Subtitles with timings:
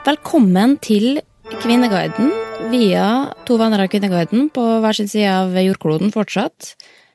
[0.00, 1.18] Velkommen til
[1.60, 2.30] Kvinneguiden
[2.72, 3.04] via
[3.44, 6.70] to venner av Kvinneguiden på hver sin side av jordkloden fortsatt.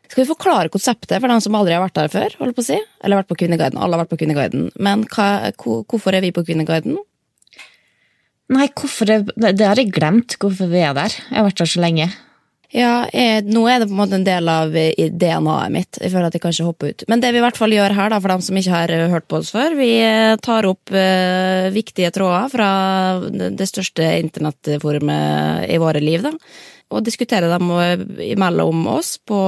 [0.05, 2.35] Skal vi forklare konseptet for dem som aldri har vært der før?
[2.43, 2.77] holdt på å si?
[3.01, 3.79] Eller vært på Kvinneguiden.
[3.81, 4.67] Alle har vært på Kvinneguiden.
[4.77, 6.99] Men hva, hvorfor er vi på Kvinneguiden?
[8.53, 11.17] Nei, hvorfor det, det har jeg glemt, hvorfor vi er der.
[11.31, 12.11] Jeg har vært der så lenge.
[12.73, 15.99] Ja, jeg, Nå er det på en måte en del av eh, DNA-et mitt.
[16.01, 17.05] Jeg føler at jeg kan ikke hoppe ut.
[17.11, 19.07] Men det vi i hvert fall gjør her, da, for dem som ikke har eh,
[19.11, 22.69] hørt på oss før, vi eh, tar opp eh, viktige tråder fra
[23.29, 26.25] det største internettforumet i våre liv.
[26.25, 26.33] da,
[26.89, 27.69] Og diskuterer dem
[28.41, 29.39] mellom oss på,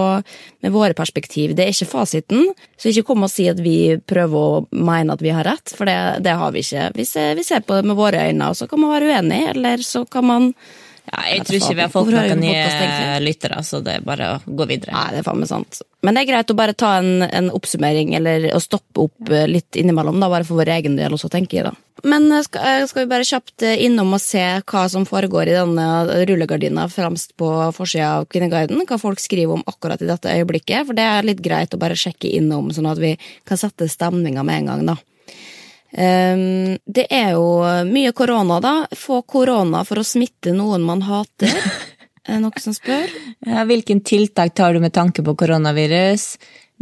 [0.61, 1.55] med våre perspektiv.
[1.57, 5.25] Det er ikke fasiten, så ikke kom og si at vi prøver å mene at
[5.25, 6.91] vi har rett, for det, det har vi ikke.
[6.97, 9.45] Vi ser, vi ser på det med våre øyne, og så kan man være uenig,
[9.55, 10.53] eller så kan man
[11.07, 14.39] Ja, jeg tror ikke vi har fått noen nye lyttere, så det er bare å
[14.43, 14.91] gå videre.
[14.91, 15.79] Nei, det er faen meg sant.
[16.03, 19.47] Men det er greit å bare ta en, en oppsummering, eller å stoppe opp eh,
[19.47, 21.73] litt innimellom, da, bare for vår egen del også, tenker jeg da.
[22.03, 25.55] Men eh, skal, eh, skal vi bare kjapt innom og se hva som foregår i
[25.55, 25.87] denne
[26.27, 28.83] rullegardina fremst på forsida av Kvinneguiden?
[28.83, 30.89] Hva folk skriver om akkurat i dette øyeblikket?
[30.89, 33.15] For det er litt greit å bare sjekke innom, sånn at vi
[33.47, 34.99] kan sette stemninga med en gang, da.
[35.93, 38.73] Ehm, det er jo mye korona, da.
[38.95, 41.53] Få korona for å smitte noen man hater.
[42.27, 43.07] Er det noen som spør?
[43.47, 46.33] Ja, hvilken tiltak tar du med tanke på koronavirus?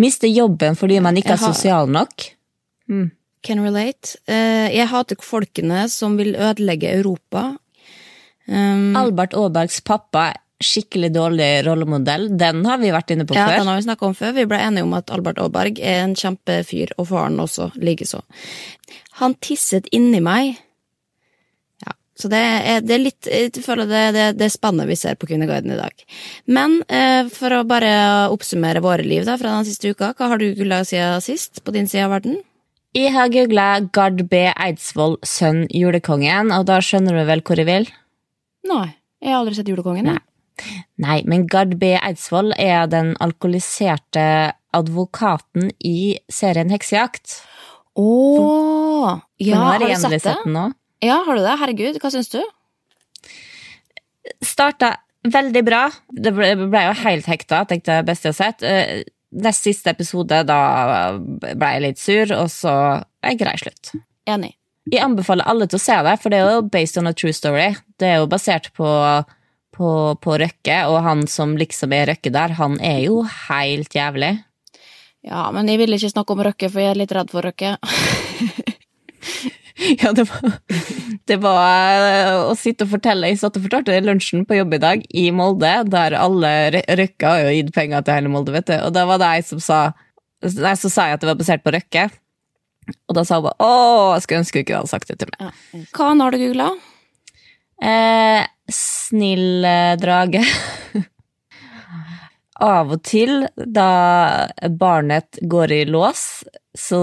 [0.02, 2.32] Miste jobben fordi man ikke er har- sosial nok?
[3.46, 4.16] Can relate.
[4.26, 7.52] Eh, jeg hater folkene som vil ødelegge Europa.
[8.48, 10.32] Um, Albert Aabergs pappa,
[10.64, 12.30] skikkelig dårlig rollemodell.
[12.40, 14.36] Den har vi vært inne på ja, den har vi snakket om før.
[14.38, 18.22] Vi ble enige om at Albert Aaberg er en kjempefyr, og faren også likeså.
[19.20, 20.56] Han tisset inni meg.
[21.84, 25.20] Ja, så det er, det er litt Jeg føler det, det, det spannet vi ser
[25.20, 26.06] på Kvinneguiden i dag.
[26.48, 27.94] Men eh, for å bare
[28.32, 31.76] oppsummere våre liv da, fra den siste uka, hva har du gulla siden sist på
[31.76, 32.40] din side av verden?
[32.96, 34.46] Jeg har googla Gard B.
[34.56, 37.90] Eidsvoll, sønn julekongen, og da skjønner du vel hvor jeg vil?
[38.72, 38.86] Nei,
[39.20, 40.08] jeg har aldri sett Julekongen.
[40.14, 40.24] jeg.
[41.02, 41.94] Nei, men Gard B.
[42.00, 47.40] Eidsvoll er den alkoholiserte advokaten i serien Heksejakt.
[47.96, 48.06] Å!
[48.06, 50.38] Oh, ja, har har du sett det?
[50.52, 50.70] nå.
[51.04, 51.58] Ja, har du det?
[51.62, 52.40] Herregud, hva syns du?
[54.44, 55.84] Starta veldig bra.
[56.12, 58.66] Det ble, ble jo helt hekta, tenkte jeg best jeg har sett.
[58.66, 59.04] Eh,
[59.36, 60.58] Nest siste episode, da
[61.20, 62.72] ble jeg litt sur, og så
[63.20, 63.90] er jeg grei slutt.
[64.32, 64.54] Enig.
[64.88, 67.34] Jeg anbefaler alle til å se det, for det er jo based on a true
[67.36, 67.74] story.
[68.00, 68.88] Det er jo basert på,
[69.76, 69.90] på,
[70.24, 74.34] på Røkke, og han som liksom er Røkke der, han er jo helt jævlig.
[75.26, 77.76] Ja, men jeg vil ikke snakke om Røkke, for jeg er litt redd for Røkke.
[80.00, 80.54] Ja, det var,
[81.28, 84.80] det var eh, å sitte og fortelle Jeg satt og fortalte lunsjen på jobb i
[84.82, 88.70] dag i Molde, der alle Rø- Røkke har jo gitt penger til hele Molde, vet
[88.72, 88.76] du.
[88.80, 89.80] Og da var det ei som sa
[90.46, 92.06] Nei, så sa jeg at det var basert på Røkke.
[93.10, 95.32] Og da sa hun bare å, jeg skulle ønske du ikke hadde sagt det til
[95.36, 95.60] meg.
[95.98, 96.70] Hva har du googla?
[97.82, 99.66] Eh, snill
[100.00, 100.44] drage.
[102.66, 103.90] Av og til, da
[104.80, 107.02] barnet går i lås, så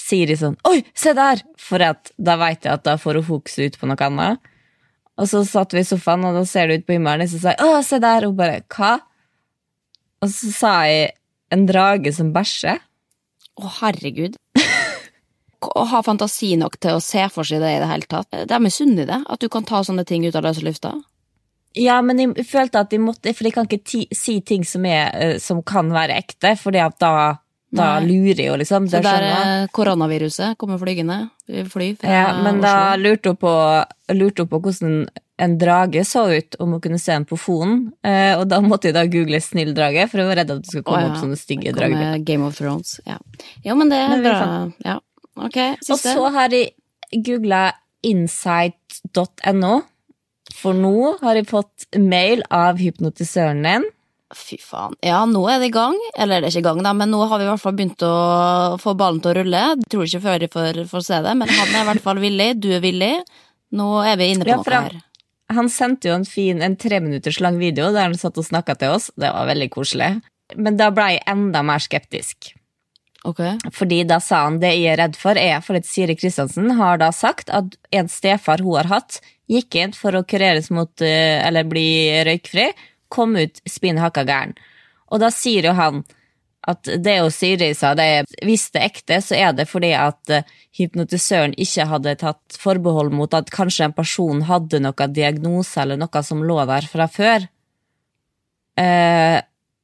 [0.00, 1.42] sier de sånn Oi, se der!
[1.60, 4.50] For at da veit jeg at da får hun fokuset ut på noe annet.
[5.20, 7.42] Og så satt vi i sofaen, og da ser du ut på himmelen, og så
[7.42, 8.24] sa jeg Å, se der!
[8.24, 8.94] Og hun bare Hva?
[10.24, 11.12] Og så sa jeg
[11.52, 12.80] en drage som bæsjer.
[13.60, 14.36] Å, herregud.
[15.60, 18.30] Å ha fantasi nok til å se for seg det i det hele tatt.
[18.32, 19.20] Det er misunnelige det.
[19.28, 20.94] At du kan ta sånne ting ut av løse lufta.
[21.78, 24.86] Ja, men jeg følte at de måtte For de kan ikke ti, si ting som,
[24.88, 27.12] er, eh, som kan være ekte, fordi at da,
[27.70, 28.88] da lurer jo, liksom.
[28.90, 31.22] Så der eh, koronaviruset kommer flygende.
[31.46, 33.52] Fly fra Ja, men da lurte hun på,
[34.16, 35.04] lurte hun på hvordan
[35.40, 37.86] en drage så ut, om hun kunne se den på fonen.
[38.04, 40.72] Eh, og da måtte jeg da google 'snill drage', for jeg var redd at det
[40.72, 41.12] skulle komme oh, ja.
[41.14, 42.18] opp sånne stygge drager.
[42.26, 42.98] Game of Thrones.
[43.06, 43.16] Ja,
[43.64, 44.42] jo, men det er bra.
[44.84, 44.98] Ja.
[45.38, 45.56] Ok,
[45.88, 46.72] Og så har jeg
[47.26, 47.70] googla
[48.06, 49.72] insight.no,
[50.56, 53.86] for nå har jeg fått mail av hypnotisøren din.
[54.30, 54.94] Fy faen.
[55.02, 55.96] Ja, nå er det i gang.
[56.14, 58.02] Eller det er ikke i gang, da, men nå har vi i hvert fall begynt
[58.06, 58.14] å
[58.78, 59.62] få ballen til å rulle.
[59.74, 62.20] Jeg tror ikke før jeg får, får se det, men han er i hvert fall
[62.22, 62.50] villig.
[62.62, 63.14] Du er villig.
[63.74, 65.00] Nå er vi inne på Ja, noe her.
[65.50, 68.94] Han sendte jo en fin, en treminutters lang video der han satt og snakka til
[68.94, 69.10] oss.
[69.18, 70.12] Det var veldig koselig.
[70.54, 72.52] Men da ble jeg enda mer skeptisk.
[73.24, 73.40] Ok.
[73.76, 77.00] Fordi da sa han det jeg er redd for, er for at Siri Kristiansen har
[77.02, 79.20] da sagt at en stefar hun har hatt,
[79.50, 82.70] gikk inn for å kureres mot eh, eller bli røykfri,
[83.12, 84.56] kom ut spinn hakka gæren.
[85.10, 86.04] Og da sier jo han
[86.68, 89.92] at det jo Siri sa, det er, hvis det er ekte, så er det fordi
[89.96, 95.80] at eh, hypnotisøren ikke hadde tatt forbehold mot at kanskje en person hadde noen diagnose
[95.82, 97.48] eller noe som lå der fra før.
[98.80, 99.38] Eh,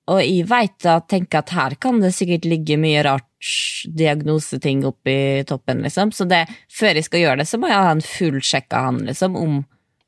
[0.07, 3.27] og jeg veit da, tenker at her kan det sikkert ligge mye rart
[3.99, 6.13] diagnoseting oppi toppen, liksom.
[6.15, 8.91] Så det, før jeg skal gjøre det, så må jeg ha en full sjekk av
[8.91, 9.65] han, liksom, om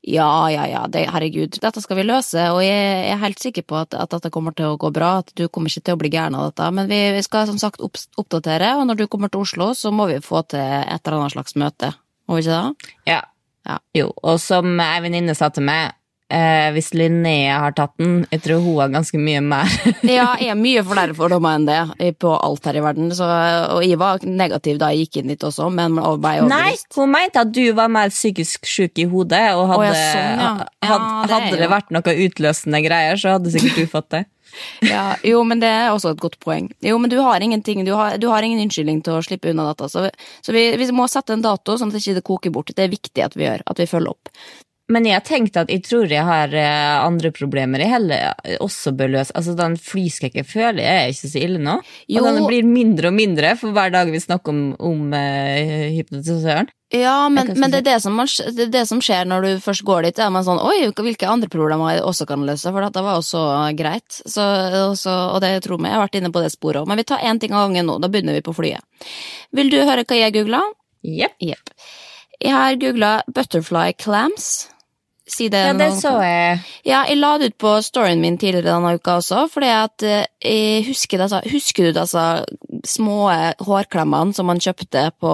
[0.07, 1.57] Ja, ja, ja, det, herregud.
[1.59, 4.71] Dette skal vi løse, og jeg er helt sikker på at, at dette kommer til
[4.71, 5.17] å gå bra.
[5.19, 6.69] At du kommer ikke til å bli gæren av dette.
[6.71, 9.91] Men vi, vi skal som sagt opp, oppdatere, og når du kommer til Oslo, så
[9.91, 11.91] må vi få til et eller annet slags møte.
[12.31, 12.95] Må vi ikke det?
[13.11, 13.19] Ja.
[13.67, 13.75] Ja.
[13.93, 15.98] Jo, og som ei venninne sa til meg,
[16.29, 19.75] eh, hvis Linnea har tatt den, jeg tror hun har ganske mye mer.
[20.09, 23.11] Ja, jeg er mye flere fordommer enn det på alt her i verden.
[23.15, 26.49] Så, og jeg var negativ da jeg gikk inn dit også, men ble overbevist.
[26.53, 30.09] Nei, hun mente at du var mer psykisk syk i hodet, og hadde, Å, ja,
[30.15, 30.51] sånn, ja.
[30.79, 34.25] Ja, had- det hadde det vært noe utløsende greier, så hadde sikkert du fått det.
[34.81, 36.71] Ja, jo, men det er også et godt poeng.
[36.81, 39.67] Jo, men du har ingenting, du har, du har ingen unnskyldning til å slippe unna
[39.67, 39.85] dette.
[39.93, 40.07] Så,
[40.41, 42.71] så vi, vi må sette en dato, sånn at det ikke koker bort.
[42.73, 44.31] Det er viktig at vi gjør, at vi følger opp.
[44.89, 48.95] Men jeg tenkte at jeg tror jeg har eh, andre problemer jeg heller eh, også
[48.97, 49.35] bør løse.
[49.37, 51.75] Altså, den flyskrekken føler jeg er ikke så ille nå.
[52.09, 52.23] Jo.
[52.23, 56.71] Og den blir mindre og mindre for hver dag vi snakker om, om uh, hypnotisøren.
[56.89, 58.25] Ja, men, men det, er det, som, man-
[58.57, 60.21] det er det som skjer når du først går dit.
[60.25, 62.73] Er man sånn Oi, hvilke andre problemer jeg også kan løse?
[62.73, 63.43] For dette var jo så
[63.77, 64.17] greit.
[64.25, 64.41] Så,
[64.87, 66.89] også, og det tror jeg jeg har vært inne på det sporet òg.
[66.89, 67.99] Men vi tar én ting av gangen nå.
[68.01, 68.81] Da begynner vi på flyet.
[69.53, 70.63] Vil du høre hva jeg googla?
[71.05, 71.37] Jepp.
[71.45, 71.77] Yep.
[72.41, 74.49] Jeg har googla butterfly clams.
[75.29, 76.59] Si det Ja, det så jeg.
[76.87, 80.25] Ja, jeg la det ut på storyen min tidligere denne uka også, fordi at eh,
[80.41, 82.23] jeg husker, altså, husker du disse
[82.89, 83.29] små
[83.61, 85.33] hårklemmene som man kjøpte på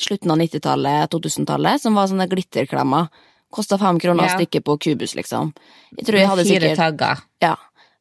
[0.00, 3.10] slutten av 90-tallet, 2000-tallet, som var sånne glitterklemmer?
[3.52, 4.38] Kosta fem kroner Ja.
[4.38, 5.52] stykket på Kubus, liksom.
[5.98, 7.20] Jeg tror jeg hadde Fire tagger.
[7.44, 7.56] Ja.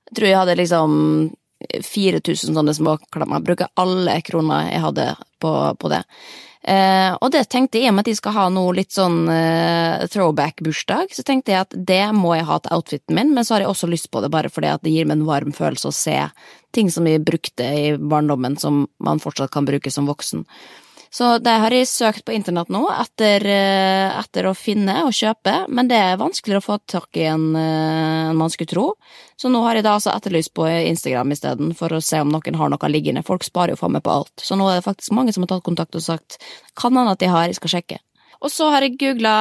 [0.07, 0.95] Jeg tror jeg hadde liksom
[1.83, 3.43] 4000 sånne småklemmer.
[3.43, 5.09] bruker alle kroner jeg hadde
[5.41, 6.03] på, på det.
[6.61, 9.23] Eh, og det tenkte jeg, i og med at de skal ha noe litt sånn
[9.33, 13.55] eh, throwback-bursdag, så tenkte jeg at det må jeg ha til outfiten min, men så
[13.55, 15.89] har jeg også lyst på det bare fordi at det gir meg en varm følelse
[15.89, 16.19] å se
[16.75, 20.45] ting som vi brukte i barndommen som man fortsatt kan bruke som voksen.
[21.11, 25.65] Så det har jeg søkt på internett nå etter, eh, etter å finne og kjøpe,
[25.67, 28.85] men det er vanskeligere å få tak i enn en man skulle tro.
[29.35, 32.55] Så nå har jeg da altså etterlyst på Instagram isteden, for å se om noen
[32.55, 33.25] har noe liggende.
[33.27, 34.33] Folk sparer jo faen meg på alt.
[34.39, 36.39] Så nå er det faktisk mange som har tatt kontakt og sagt
[36.79, 37.99] kan hende at de har, jeg skal sjekke.
[38.41, 39.35] Og så har jeg googla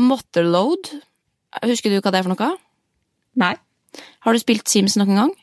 [0.00, 0.88] Motherload.
[1.68, 2.54] Husker du hva det er for noe?
[3.38, 3.54] Nei.
[4.24, 5.36] Har du spilt Sims noen gang?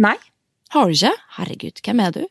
[0.00, 0.16] Nei.
[0.74, 1.12] Har du ikke?
[1.36, 2.24] Herregud, hvem er du?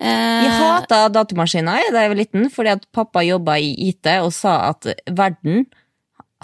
[0.00, 4.32] Eh, Jeg hata datamaskiner da jeg var liten, fordi at pappa jobba i IT og
[4.34, 5.66] sa at verden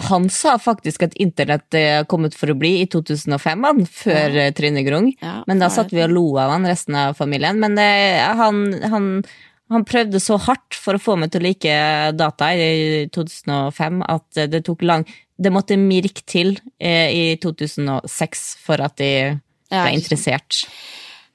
[0.01, 4.49] han sa faktisk at internett kom kommet for å bli i 2005, han, før ja.
[4.55, 5.11] Trine Grung.
[5.21, 7.59] Ja, men da satt vi og lo av han, resten av familien.
[7.61, 7.89] Men det,
[8.39, 9.09] han, han,
[9.73, 11.75] han, prøvde så hardt for å få meg til å like
[12.17, 15.05] data i 2005 at det tok lang
[15.41, 19.13] Det måtte mirk til eh, i 2006 for at de
[19.71, 20.65] ble interessert.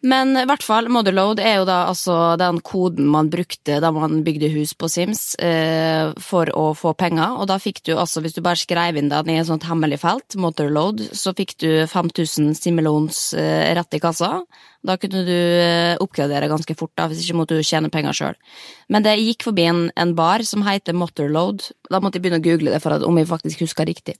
[0.06, 4.20] Men i hvert fall, Motherload er jo da altså den koden man brukte da man
[4.26, 8.36] bygde hus på Sims eh, for å få penger, og da fikk du altså, hvis
[8.36, 12.54] du bare skrev inn den i et sånt hemmelig felt, Motherload, så fikk du 5000
[12.58, 14.30] simulons eh, rett i kassa.
[14.86, 18.38] Da kunne du eh, oppgradere ganske fort, da, hvis ikke måtte du tjene penger sjøl.
[18.92, 22.46] Men det gikk forbi en, en bar som heter Motherload, da måtte jeg begynne å
[22.46, 24.14] google det for at, om jeg faktisk huska riktig.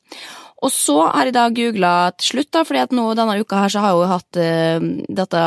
[0.64, 3.72] Og så har jeg da googla til slutt, da, fordi at nå denne uka her
[3.72, 4.86] så har jeg jo hatt uh,
[5.18, 5.42] dette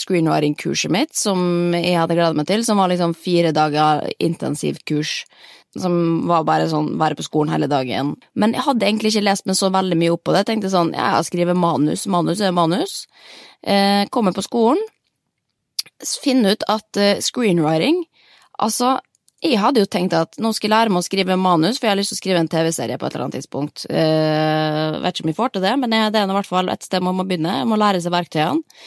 [0.00, 5.18] screenwriting-kurset mitt som jeg hadde gleda meg til, som var liksom fire dager intensivt kurs.
[5.76, 8.14] Som var bare sånn være på skolen hele dagen.
[8.38, 10.44] Men jeg hadde egentlig ikke lest meg så veldig mye opp på det.
[10.44, 13.00] Jeg tenkte sånn, ja, jeg skriver manus, manus er manus.
[13.66, 14.80] Eh, kommer på skolen,
[16.22, 18.04] finne ut at uh, screenwriting
[18.62, 18.98] Altså,
[19.44, 21.92] jeg hadde jo tenkt at nå skal jeg lære meg å skrive manus, for jeg
[21.92, 23.84] har lyst til å skrive en TV-serie på et eller annet tidspunkt.
[23.90, 26.86] Uh, vet ikke om jeg får til det, men det er i hvert fall et
[26.86, 27.58] sted man må begynne.
[27.60, 28.80] Jeg må lære seg verktøyene.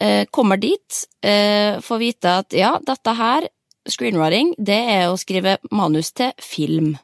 [0.00, 3.50] Uh, kommer dit, uh, får vite at ja, dette her,
[3.90, 6.94] screenwriting, det er å skrive manus til film.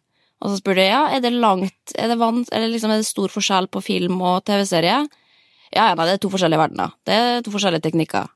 [0.44, 3.08] Og så spør du ja, er det langt, er det, vant, eller liksom, er det
[3.08, 5.02] stor forskjell på film og TV-serie?
[5.74, 6.94] Ja, ja, nei, det er to forskjellige verdener.
[7.08, 8.30] Det er to forskjellige teknikker.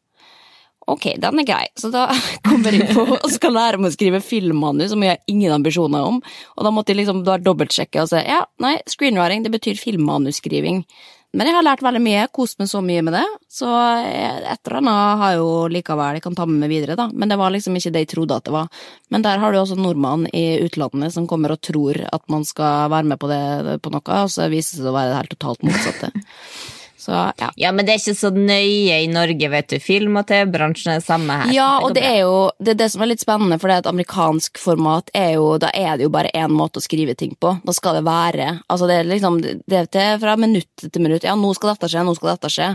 [0.91, 1.63] Ok, den er grei.
[1.79, 2.09] Så da
[2.49, 6.09] kommer jeg på og skal lære meg å skrive filmmanus, som jeg har ingen ambisjoner
[6.11, 6.21] om.
[6.57, 10.85] Og da måtte jeg liksom da dobbeltsjekke og se, ja, nei, screenwriting det betyr filmmanusskriving.
[11.31, 14.79] Men jeg har lært veldig mye, kost meg så mye med det, så et eller
[14.81, 17.07] annet har jeg jo likevel jeg kan ta med meg videre, da.
[17.15, 18.83] Men det var liksom ikke det jeg trodde at det var.
[19.15, 22.91] Men der har du også nordmann i utlandet som kommer og tror at man skal
[22.91, 25.35] være med på det på noe, og så viser det seg å være det helt
[25.37, 26.11] totalt motsatte.
[27.01, 27.49] Så, ja.
[27.57, 27.71] ja.
[27.73, 29.79] men det er ikke så nøye i Norge, vet du.
[29.81, 31.53] Film- og TV-bransjen er det samme her.
[31.57, 33.85] Ja, og det, er jo det, er det som er litt spennende, for det er
[33.85, 37.33] et amerikansk format er jo Da er det jo bare én måte å skrive ting
[37.41, 37.55] på.
[37.65, 41.25] Da skal det være Altså, det er liksom det er fra minutt til minutt.
[41.25, 42.69] Ja, nå skal dette skje, nå skal dette skje.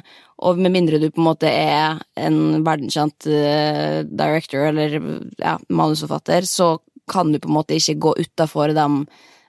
[0.50, 4.98] Og med mindre du på en måte er en verdenskjent uh, director eller
[5.38, 6.76] ja, manusforfatter, så
[7.12, 8.88] kan du på en måte ikke gå utafor de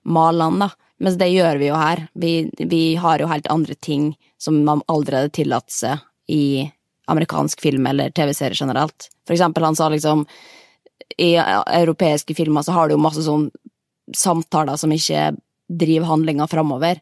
[0.07, 0.86] malene, da.
[1.03, 2.07] Mens det gjør vi jo her.
[2.15, 6.67] Vi, vi har jo helt andre ting som man allerede tillater seg i
[7.07, 9.11] amerikansk film eller TV-serier generelt.
[9.27, 10.25] For eksempel, han sa liksom
[11.17, 13.51] i europeiske filmer så har du jo masse sånn
[14.17, 15.31] samtaler som ikke
[15.69, 16.99] driver handlinga framover.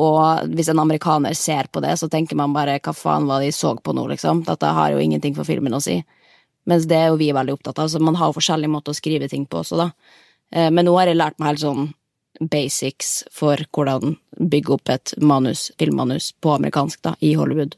[0.00, 3.50] Og hvis en amerikaner ser på det, så tenker man bare hva faen var det
[3.50, 4.44] de så på nå, liksom.
[4.46, 5.98] Dette har jo ingenting for filmen å si.
[6.70, 8.98] Mens det er jo vi veldig opptatt av, så man har jo forskjellige måter å
[8.98, 9.88] skrive ting på også, da.
[10.52, 11.88] Eh, men nå har jeg lært meg helt sånn
[12.40, 17.76] basics for hvordan bygge opp et manus, filmmanus på amerikansk da, i Hollywood.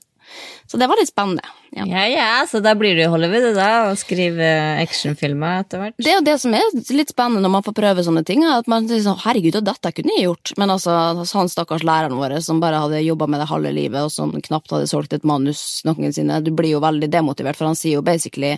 [0.67, 1.45] Så det var litt spennende.
[1.73, 5.97] Ja, ja, ja så da blir du i Hollywood da, og skriver actionfilmer etter hvert?
[5.99, 8.71] Det er jo det som er litt spennende når man får prøve sånne ting, at
[8.71, 12.39] man sier sånn herregud, og dette kunne jeg gjort, men altså han stakkars læreren vår
[12.45, 15.83] som bare hadde jobba med det halve livet, og som knapt hadde solgt et manus
[15.89, 18.57] noensinne, du blir jo veldig demotivert, for han sier jo basically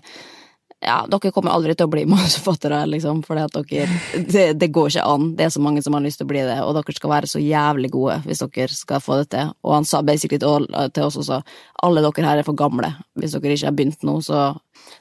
[0.84, 5.30] ja, dere kommer aldri til å bli manusforfattere, liksom, for det, det, går ikke an.
[5.38, 7.30] Det er så mange som har lyst til å bli det, og dere skal være
[7.30, 9.54] så jævlig gode hvis dere skal få det til.
[9.64, 10.68] Og han sa basically til,
[11.04, 11.40] oss også
[11.84, 14.52] alle dere her er for gamle hvis dere ikke har begynt nå, så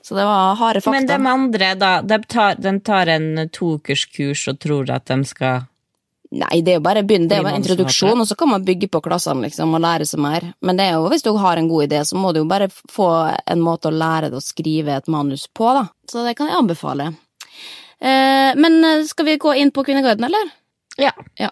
[0.02, 0.96] så det var harde fakta.
[0.96, 1.92] Men de andre, da?
[2.02, 5.66] De tar, de tar en tokerskurs og tror at de skal
[6.34, 8.64] Nei, det er jo bare begynne, det er jo en introduksjon, og så kan man
[8.66, 10.48] bygge på klassene liksom, og lære seg mer.
[10.66, 12.72] Men det er jo, hvis du har en god idé, så må du jo bare
[12.74, 15.86] få en måte å lære deg å skrive et manus på, da.
[16.10, 17.12] Så det kan jeg anbefale.
[18.02, 20.50] Eh, men eh, skal vi gå inn på Kvinneguiden, eller?
[20.98, 21.14] Ja.
[21.38, 21.52] ja.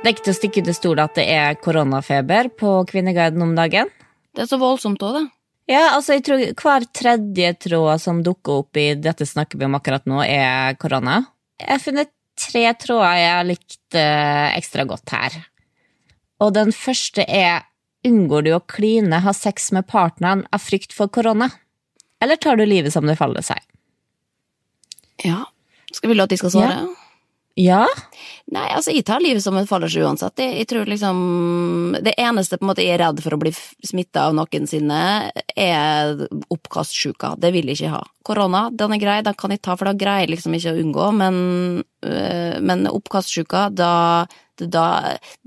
[0.00, 3.54] Det er ikke til å stikke under stol at det er koronafeber på Kvinneguiden om
[3.54, 3.94] dagen.
[4.34, 5.28] Det er så voldsomt òg, det.
[5.70, 9.76] Ja, altså jeg tror hver tredje tråd som dukker opp i dette snakker vi om
[9.78, 11.20] akkurat nå, er korona.
[11.60, 15.36] Jeg har funnet tre tråder jeg har likt uh, ekstra godt her.
[16.40, 17.66] Og den første er
[18.00, 21.50] Unngår du å kline, ha sex med partneren av frykt for korona?
[22.24, 23.60] Eller tar du livet som det faller seg?
[25.20, 25.42] Ja.
[25.92, 26.78] Skal vi la de skal svare?
[26.80, 26.99] Ja.
[27.60, 27.84] Ja?
[28.50, 30.40] Nei, altså, jeg tar livet som et fallers uansett.
[30.40, 31.18] Jeg, jeg, tror liksom
[32.02, 35.00] Det eneste på en måte jeg er redd for å bli smitta av noen sine,
[35.54, 37.34] er oppkastsjuka.
[37.40, 38.02] Det vil jeg ikke ha.
[38.26, 40.82] Korona, den er grei, den kan jeg ta, for da greier jeg liksom ikke å
[40.84, 41.40] unngå, men,
[42.06, 43.94] øh, men oppkastsjuka, da,
[44.60, 44.86] da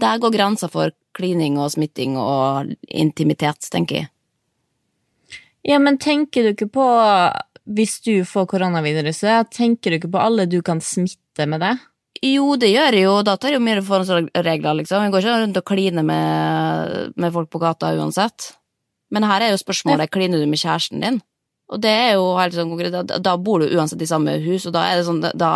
[0.02, 4.10] Der går grensa for klining og smitting og intimitet, tenker jeg.
[5.64, 6.86] Ja, men tenker du ikke på
[7.64, 11.78] hvis du får koronaviruset, tenker du ikke på alle du kan smitte med det?
[12.24, 13.18] Jo, det gjør jeg jo.
[13.28, 15.04] Da tar jeg jo mye forhåndsregler, liksom.
[15.04, 18.54] Jeg går ikke rundt og kliner med, med folk på gata uansett.
[19.14, 21.20] Men her er jo spørsmålet kliner du med kjæresten din.
[21.74, 24.66] Og det er jo helt sånn konkret, da, da bor du uansett i samme hus,
[24.70, 25.52] og da er det, sånn, da,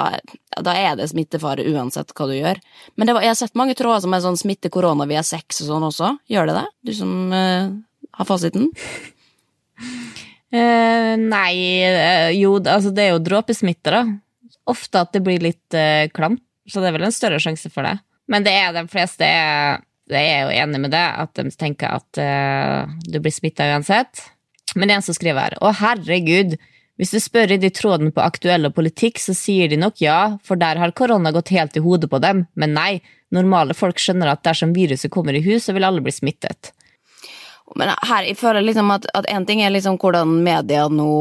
[0.65, 2.61] da er det smittefare uansett hva du gjør.
[2.97, 5.69] Men var, jeg har sett mange tråder som er sånn smitte korona via sex og
[5.69, 6.13] sånn også.
[6.31, 6.65] Gjør det det?
[6.89, 7.69] Du som uh,
[8.17, 8.71] har fasiten?
[10.49, 11.53] Uh, nei,
[11.85, 14.05] uh, jo, altså det er jo dråpesmitte, da.
[14.67, 15.75] Ofte at det blir litt
[16.15, 17.97] klamt, så det er vel en større sjanse for det.
[18.31, 22.19] Men det er de fleste er, er jo enig med det, at de tenker at
[23.07, 24.25] du blir smitta uansett.
[24.75, 25.55] Men det er en som skriver her.
[25.63, 26.57] Å, herregud.
[26.97, 30.37] Hvis du spør i de tråden på aktuell og politikk, så sier de nok ja,
[30.45, 32.47] for der har korona gått helt i hodet på dem.
[32.57, 32.91] Men nei,
[33.33, 36.71] normale folk skjønner at dersom viruset kommer i hus, så vil alle bli smittet.
[37.77, 41.11] Men her, jeg føler liksom at, at en ting er liksom hvordan media nå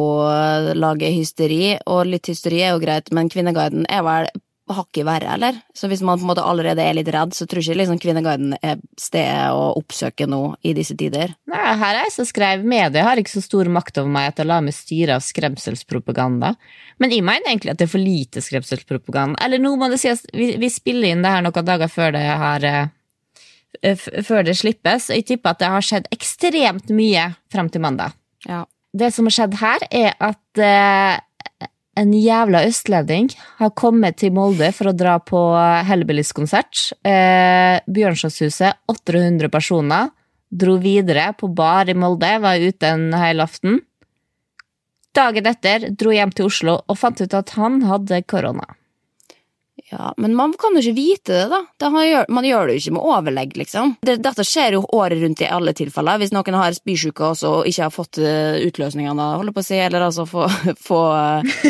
[0.78, 4.30] lager hysteri, og litt hysteri er jo greit, men Kvinneguiden er vel
[4.74, 5.58] hakket verre, eller?
[5.74, 8.56] Så hvis man på en måte allerede er litt redd, så tror ikke liksom Kvinneguiden
[8.58, 11.36] er stedet å oppsøke nå i disse tider.
[11.50, 14.42] Nei, her er jeg som skrev media har ikke så stor makt over meg at
[14.42, 16.54] jeg lar meg styre av skremselspropaganda.
[16.98, 19.38] Men jeg mener egentlig at det er for lite skremselspropaganda.
[19.46, 22.24] Eller nå må det sies, vi, vi spiller inn det her noen dager før det
[22.26, 22.88] har eh,
[24.26, 28.16] før det slippes, og jeg tipper at det har skjedd ekstremt mye frem til mandag.
[28.48, 28.64] Ja.
[28.96, 31.18] Det som har skjedd her, er at eh,
[31.96, 35.40] en jævla østlending har kommet til Molde for å dra på
[35.88, 36.90] Hellbillies-konsert.
[37.06, 40.12] Eh, Bjørnsonshuset, 800 personer.
[40.50, 43.80] Dro videre på bar i Molde, var ute en hel aften.
[45.16, 48.68] Dagen etter dro hjem til Oslo og fant ut at han hadde korona.
[49.90, 51.60] Ja, Men man kan jo ikke vite det, da.
[51.78, 53.92] Det har, man gjør det jo ikke med overlegg, liksom.
[54.02, 56.18] Det, dette skjer jo året rundt i alle tilfeller.
[56.18, 59.78] Hvis noen har spysjuke også og ikke har fått uh, utløsningene, holder på å si,
[59.78, 60.48] eller altså få,
[60.88, 61.62] få uh,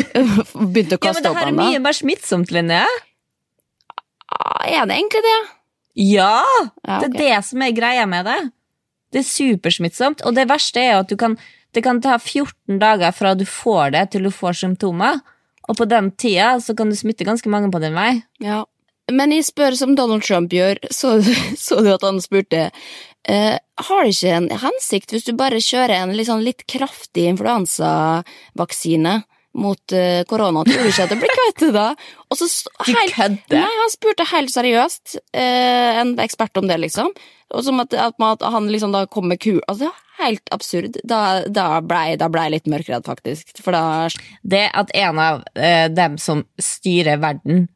[0.57, 2.81] begynt å kaste opp Ja, men det her er mye mer smittsomt, Linje.
[4.33, 5.37] Ah, er det egentlig det?
[6.07, 6.33] Ja!
[6.87, 8.39] Ja, Det er det som er greia med det.
[9.13, 11.37] Det er supersmittsomt, og det verste er jo at du kan,
[11.77, 15.21] det kan ta 14 dager fra du får det til du får symptomer.
[15.67, 18.11] Og på den tida så kan du smitte ganske mange på din vei.
[18.43, 18.63] Ja.
[19.11, 21.17] Men jeg spør som Donald Trump gjør, så,
[21.59, 23.55] så du at han spurte eh,
[23.87, 29.17] Har det ikke en hensikt hvis du bare kjører en sånn litt kraftig influensavaksine
[29.57, 30.65] mot eh, korona?
[30.67, 31.87] Tror du ikke at det blir kvitt det da?
[32.27, 32.49] Og så,
[32.91, 33.55] helt-?
[33.55, 37.13] Nei, han spurte helt seriøst eh, en ekspert om det, liksom.
[37.55, 39.61] Og som at, at, man, at han liksom da kom med kur...
[39.71, 40.97] Altså, helt absurd.
[41.07, 43.53] Da, da blei ble jeg litt mørkredd, faktisk.
[43.63, 44.09] For da
[44.41, 47.67] Det at en av eh, dem som styrer verden,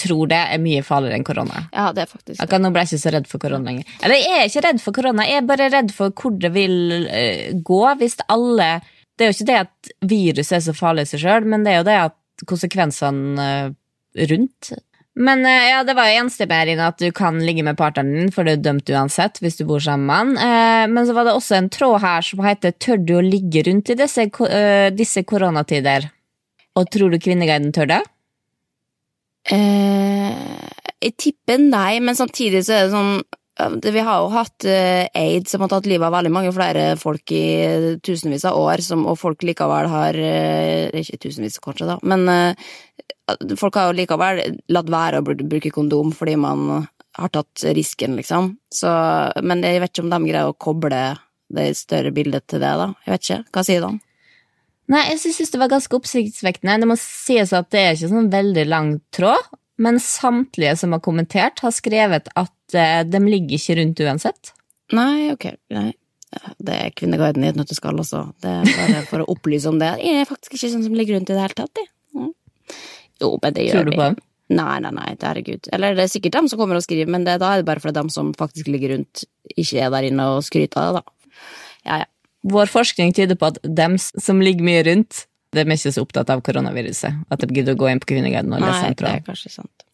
[0.00, 1.60] tror det er mye farligere enn korona.
[1.70, 3.92] Ja, det er faktisk Akkurat nå ble jeg ikke så redd for korona lenger.
[4.02, 7.06] Eller jeg er ikke redd for korona, jeg er bare redd for hvor det vil
[7.06, 8.80] eh, gå hvis alle
[9.14, 11.70] Det er jo ikke det at viruset er så farlig i seg sjøl, men det
[11.70, 13.68] er jo det at konsekvensene eh,
[14.32, 14.72] rundt
[15.14, 18.32] Men eh, ja, det var jo eneste inne at du kan ligge med partneren din,
[18.34, 20.32] for du er dømt uansett hvis du bor sammen med han.
[20.36, 23.62] Eh, Men så var det også en tråd her som heter 'Tør du å ligge
[23.62, 26.10] rundt i disse, eh, disse koronatider'?
[26.76, 28.02] Og tror du Kvinneguiden tør det?
[29.50, 30.34] Eh,
[31.00, 33.22] jeg tipper nei, men samtidig så er det sånn
[33.56, 34.64] Vi har jo hatt
[35.14, 39.06] aids som har tatt livet av veldig mange flere folk i tusenvis av år, som,
[39.06, 40.12] og folk likevel har
[40.90, 42.56] Ikke tusenvis, kanskje, da, men
[43.58, 44.42] folk har jo likevel
[44.74, 48.56] latt være å bruke kondom fordi man har tatt risken, liksom.
[48.74, 48.90] Så,
[49.46, 51.02] men jeg vet ikke om de greier å koble
[51.54, 52.90] det større bildet til det, da.
[53.04, 53.40] Jeg vet ikke.
[53.54, 54.00] Hva sier du om?
[54.92, 56.80] Nei, jeg synes det var ganske oppsiktsvekkende.
[56.82, 59.46] Det må sies at det er ikke sånn veldig lang tråd,
[59.80, 64.52] men samtlige som har kommentert, har skrevet at eh, de ligger ikke rundt uansett.
[64.94, 65.48] Nei, ok.
[65.74, 65.92] Nei.
[66.58, 68.26] Det er Kvinneguiden i et nøtteskall også.
[68.42, 69.92] Det er bare for å opplyse om det.
[70.02, 71.90] Jeg er faktisk ikke sånn som ligger rundt i det hele tatt, jeg.
[72.18, 72.32] Mm.
[73.22, 74.22] Jo, men det gjør Tror du på dem?
[74.54, 75.68] Nei, nei, nei, herregud.
[75.72, 77.80] Eller det er sikkert dem som kommer og skriver, men det, da er det bare
[77.80, 79.24] fordi dem som faktisk ligger rundt,
[79.54, 81.38] ikke er der inne og skryter av det, da.
[81.84, 82.10] Ja, ja.
[82.44, 85.22] Vår forskning tyder på at dem som ligger mye rundt,
[85.54, 87.24] de er ikke så opptatt av koronaviruset.
[87.32, 89.06] At de gidder å gå inn på Kvinneguiden og lese Nei, tråd.
[89.08, 89.84] det er kanskje sant.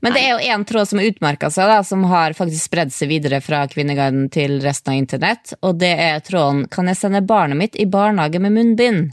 [0.00, 2.94] Men det er jo en tråd som har utmerka seg, da, som har faktisk spredd
[2.94, 7.26] seg videre fra Kvinneguiden til resten av internett, og det er tråden 'Kan jeg sende
[7.26, 9.10] barnet mitt i barnehage med munnbind?'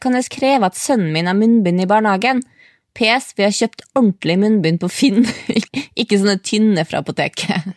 [0.00, 2.42] Kan jeg kreve at sønnen min har munnbind i barnehagen?
[2.98, 5.22] PS, vi har kjøpt ordentlig munnbind på Finn,
[6.00, 7.72] ikke sånne tynne fra apoteket.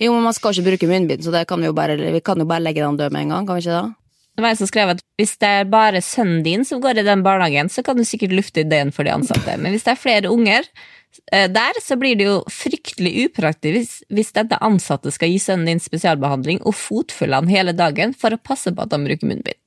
[0.00, 2.48] Jo, men man skal ikke bruke munnbind, så det kan vi bare, vi kan jo
[2.48, 3.98] bare legge den død med en gang, kan vi ikke det?
[4.32, 7.04] Det var en som skrev at hvis det er bare sønnen din som går i
[7.04, 9.58] den barnehagen, så kan du sikkert lufte ideen for de ansatte.
[9.60, 13.92] Men hvis det er flere unger eh, der, så blir det jo fryktelig upraktisk hvis,
[14.08, 18.40] hvis dette ansatte skal gi sønnen din spesialbehandling og fotfølge han hele dagen for å
[18.40, 19.60] passe på at han bruker munnbind.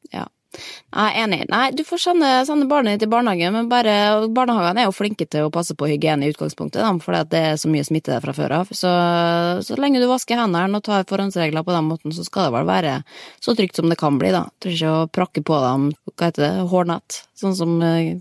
[0.96, 1.42] Er enig.
[1.52, 3.96] Nei, du får sende, sende barnet ditt i barnehagen, men bare
[4.34, 7.42] barnehagene er jo flinke til å passe på hygiene i utgangspunktet, da, fordi at det
[7.50, 8.72] er så mye smitte der fra før av.
[8.72, 8.92] Så,
[9.68, 12.70] så lenge du vasker hendene og tar forhåndsregler på den måten, så skal det vel
[12.70, 13.00] være
[13.44, 14.46] så trygt som det kan bli, da.
[14.64, 18.16] Trenger ikke å prakke på dem, hva heter det, hårnett, sånn som eh,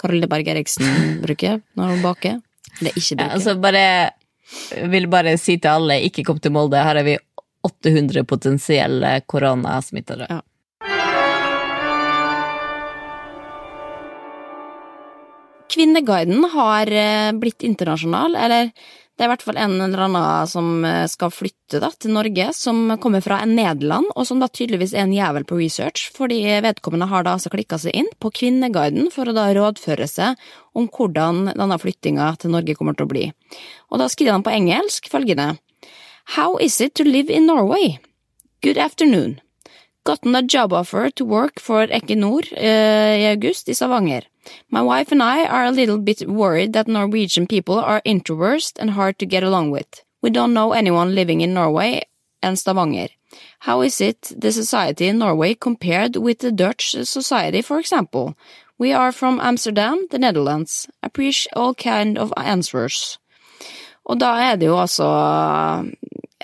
[0.00, 0.88] Karoline Berg Eriksen
[1.24, 2.42] bruker når hun baker.
[2.80, 3.84] Det er ikke Ja, altså bare,
[4.90, 6.82] vil bare si til alle, ikke kom til Molde.
[6.82, 7.14] Her er vi
[7.64, 10.26] 800 potensielle koronasmittede.
[10.28, 10.42] Ja.
[15.74, 18.70] Kvinneguiden har eh, blitt internasjonal, eller
[19.14, 22.48] det er i hvert fall en eller annen som eh, skal flytte da, til Norge,
[22.54, 26.40] som kommer fra en Nederland, og som da tydeligvis er en jævel på research, fordi
[26.64, 30.42] vedkommende har da altså klikka seg inn på Kvinneguiden for å da rådføre seg
[30.74, 33.28] om hvordan denne flyttinga til Norge kommer til å bli.
[33.90, 35.56] Og da skriver han på engelsk følgende
[36.34, 37.98] How is it to live in Norway?
[38.62, 39.40] Good afternoon.
[40.04, 44.26] Gotten a job offer to work for Equinor uh, i august i Stavanger.
[44.70, 48.90] My wife and I are a little bit worried that Norwegian people are introverts and
[48.90, 50.02] hard to get along with.
[50.22, 52.02] We don't know anyone living in Norway
[52.42, 53.08] and Stavanger.
[53.60, 58.36] How is it the society in Norway compared with the Dutch society, for example?
[58.78, 60.88] We are from Amsterdam, the Netherlands.
[61.02, 63.18] Appreciate all kind of answers.
[64.04, 65.06] Og da er det jo altså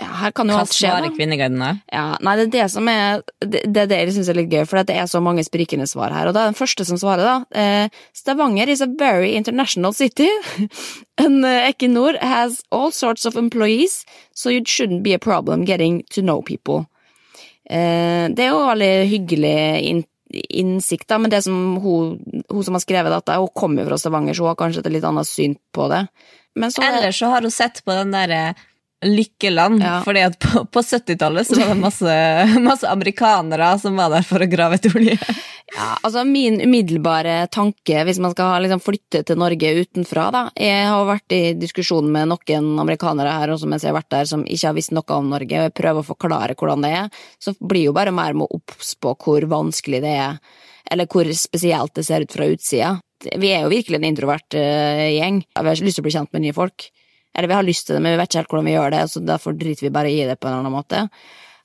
[0.00, 0.96] Her kan jo alt skje, da.
[0.96, 1.70] svarer Kvinneguiden da?
[1.92, 4.52] Ja, nei, det er det som er Det, det er det jeg syns er litt
[4.52, 6.30] gøy, for det er så mange sprikende svar her.
[6.30, 7.36] Og da er den første som svarer, da.
[7.52, 10.28] Eh, Stavanger is a very international city.
[11.20, 16.02] And uh, Equinor has all sorts of employees, so it shouldn't be a problem getting
[16.14, 16.86] to know people.
[17.70, 19.58] Eh, det er jo veldig hyggelig
[19.90, 22.16] inn, innsikt, da, men det som hun,
[22.48, 24.92] hun som har skrevet dette, hun kommer jo fra Stavanger, så hun har kanskje et
[24.96, 26.06] litt annet syn på det.
[26.58, 28.54] Men så Eller så har hun sett på den derre
[29.06, 30.00] Lykkeland, Ja.
[30.04, 32.16] fordi at på, på 70-tallet så var det masse,
[32.60, 35.16] masse amerikanere som var der for å grave etter olje.
[35.70, 40.88] Ja, altså Min umiddelbare tanke, hvis man skal liksom flytte til Norge utenfra da, Jeg
[40.90, 44.42] har vært i diskusjon med noen amerikanere her også mens jeg har vært der, som
[44.44, 47.08] ikke har visst noe om Norge, og jeg prøver å forklare hvordan det er.
[47.40, 50.40] Så blir jo bare mer med obs på hvor vanskelig det er,
[50.90, 52.96] eller hvor spesielt det ser ut fra utsida.
[53.38, 55.40] Vi er jo virkelig en introvert eh, gjeng.
[55.46, 56.90] Vi har ikke lyst til å bli kjent med nye folk.
[57.36, 59.04] Eller vi har lyst til det, men vi vet ikke helt hvordan vi gjør det,
[59.12, 61.04] så derfor driter vi bare i det på en eller annen måte.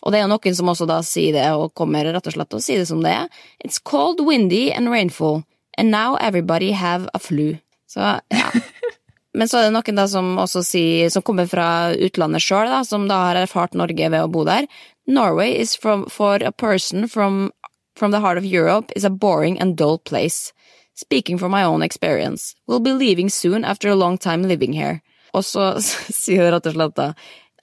[0.05, 2.51] Og det er jo noen som også da sier det, og kommer rett og slett
[2.53, 3.29] til å si det som det er.
[3.65, 5.43] It's cold, windy and rainful,
[5.77, 7.57] and now everybody have a flu.
[7.89, 8.49] Så, ja.
[9.35, 13.09] Men så er det noen da som også sier, som kommer fra utlandet sjøl, som
[13.09, 14.69] da har erfart Norge ved å bo der.
[15.07, 17.51] Norway is from, for a person from,
[17.95, 20.53] from the heart of Europe is a boring and dull place.
[20.95, 22.55] Speaking from my own experience.
[22.65, 25.01] We'll be leaving soon after a long time living here.
[25.35, 25.73] Og så
[26.21, 27.09] sier hun rett og slett da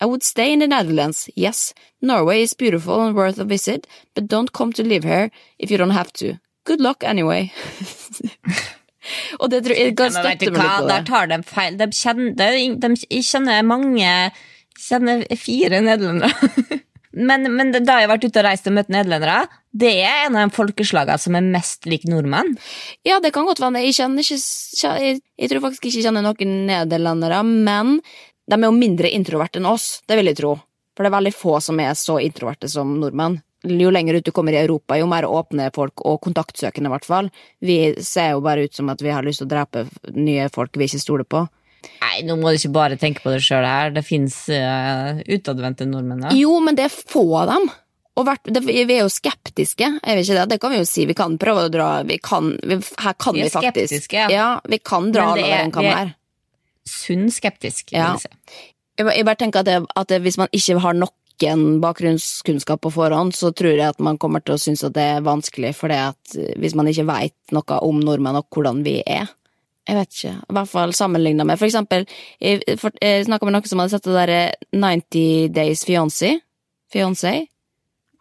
[0.03, 1.73] I would stay in the Netherlands, yes.
[2.01, 5.31] Norway is beautiful and worth a visit, but don't come to live here
[5.61, 6.39] if you don't have to.
[6.65, 7.53] Good luck anyway.
[9.41, 11.79] Og det tror jeg, jeg støtter meg litt på der tar de feil.
[11.79, 12.91] De kjenner, de,
[13.23, 14.11] kjenner mange
[14.79, 16.81] kjenner fire nederlendere.
[17.13, 20.37] Men, men da jeg har vært ute og reist og møtt nederlendere, det er en
[20.39, 22.55] av de folkeslagene som er mest lik nordmenn.
[23.09, 23.85] Ja, det kan godt være.
[23.85, 24.39] Jeg, ikke,
[24.83, 27.99] jeg, jeg tror faktisk ikke jeg kjenner noen nederlendere, men
[28.49, 30.57] de er jo mindre introverte enn oss, det vil jeg tro.
[30.93, 33.39] For det er veldig få som er så introverte som nordmenn.
[33.63, 37.07] Jo lenger ut du kommer i Europa, jo mer åpne folk, og kontaktsøkende i hvert
[37.07, 37.31] fall.
[37.63, 40.75] Vi ser jo bare ut som at vi har lyst til å drepe nye folk
[40.77, 41.45] vi ikke stoler på.
[42.03, 43.91] Nei, nå må du ikke bare tenke på det sjøl her.
[43.95, 46.27] Det fins uh, utadvendte nordmenn.
[46.29, 46.35] Ja.
[46.37, 47.71] Jo, men det er få av dem.
[48.21, 50.49] Og vært, det, vi er jo skeptiske, er vi ikke det?
[50.51, 51.07] Det kan vi jo si.
[51.09, 54.61] Vi kan prøve å dra vi kan, vi, Her kan Vi vi, faktisk ja.
[54.69, 56.15] vi kan dra det over er- en kam er- her.
[56.85, 57.91] Sunn skeptisk.
[57.93, 58.13] vil Ja.
[58.13, 58.29] jeg si.
[58.99, 62.83] Jeg, bare- jeg bare tenker at, det, at det, hvis man ikke har noen bakgrunnskunnskap
[62.85, 65.73] på forhånd, så tror jeg at man kommer til å synes at det er vanskelig,
[65.75, 66.13] for eh,
[66.61, 69.27] hvis man ikke veit noe om nordmenn og hvordan vi er.
[69.89, 70.33] Jeg vet ikke.
[70.51, 72.07] I hvert fall sammenligna med For eksempel,
[72.41, 76.37] jeg, for- jeg snakka med noen som hadde sett det derre 90 Days Fiancé.
[76.95, 77.47] Fiancé?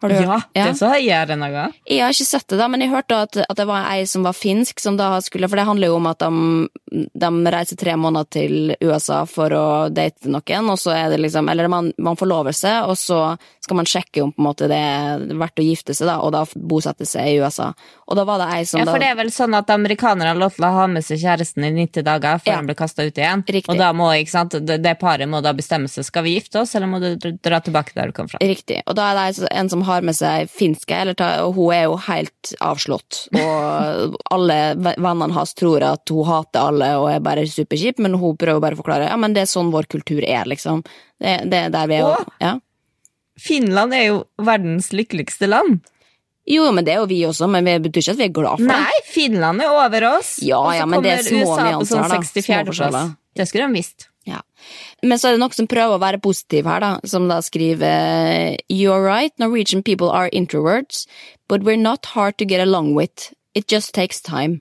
[0.02, 0.48] Har du Ja, hørt?
[0.54, 1.72] det så har jeg denne gang.
[1.88, 4.22] Jeg har ikke sett det, da, men jeg hørte at, at det var ei som
[4.26, 6.68] var finsk, som da skulle For det handler jo om at de,
[7.14, 11.48] de reiser tre måneder til USA for å date noen, og så er det liksom
[11.52, 14.76] Eller man, man forlover seg, og så skal man sjekke om på en måte det
[14.76, 17.70] er verdt å gifte seg, da, og da bosette seg i USA.
[18.10, 20.40] Og da var det ei som Ja, for det er vel sånn at amerikanere har
[20.40, 22.56] lov til å ha med seg kjæresten i 90 dager før Ja.
[22.58, 23.44] han blir kasta ut igjen.
[23.46, 23.70] Riktig.
[23.70, 26.60] Og da må ikke sant, det, det paret må da bestemme seg skal vi gifte
[26.64, 28.38] oss, eller må du dra- dra tilbake der du kom fra.
[28.42, 28.82] Riktig.
[28.86, 31.98] Og da er det en som har med seg finske, eller og hun er jo
[32.06, 33.26] helt avslått.
[33.36, 38.38] Og alle vennene hans tror at hun hater alle og er bare superkjip, men hun
[38.40, 40.84] prøver bare å forklare ja, men det er sånn vår kultur er, liksom.
[41.20, 42.08] Det, det er der vi er.
[42.08, 42.36] Å!
[42.42, 42.56] Ja.
[43.42, 45.82] Finland er jo verdens lykkeligste land.
[46.48, 48.62] Jo, men det er jo vi også, men det betyr ikke at vi er glad
[48.62, 48.78] for det.
[48.82, 50.32] Nei, Finland er over oss.
[50.42, 52.08] Ja, og så ja, men det er kommer USA på sånn da.
[52.08, 52.64] Små 64.
[52.72, 52.96] forskjeller.
[52.96, 53.18] plass.
[53.38, 54.08] Det skulle de visst.
[54.28, 54.40] Ja.
[55.02, 58.58] Men så er det noen som prøver å være positiv her, da, som da skriver
[58.70, 61.06] You're right, Norwegian people are introverts,
[61.48, 63.32] but we're not hard to get along with.
[63.54, 64.60] It just takes time.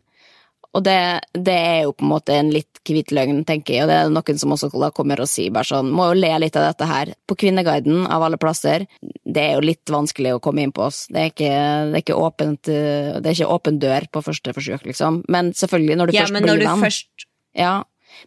[0.72, 0.98] Og det,
[1.36, 4.12] det er jo på en måte en litt hvit løgn, tenker jeg, og det er
[4.12, 7.12] noen som også kommer og sier bare sånn, må jo le litt av dette her.
[7.28, 11.04] På Kvinneguiden, av alle plasser, det er jo litt vanskelig å komme inn på oss.
[11.12, 11.52] Det er ikke,
[11.92, 15.22] det er ikke, åpent, det er ikke åpen dør på første forsøk, liksom.
[15.32, 16.86] Men selvfølgelig, når du Ja, først men blir når du venn.
[16.88, 17.28] først
[17.60, 17.74] Ja.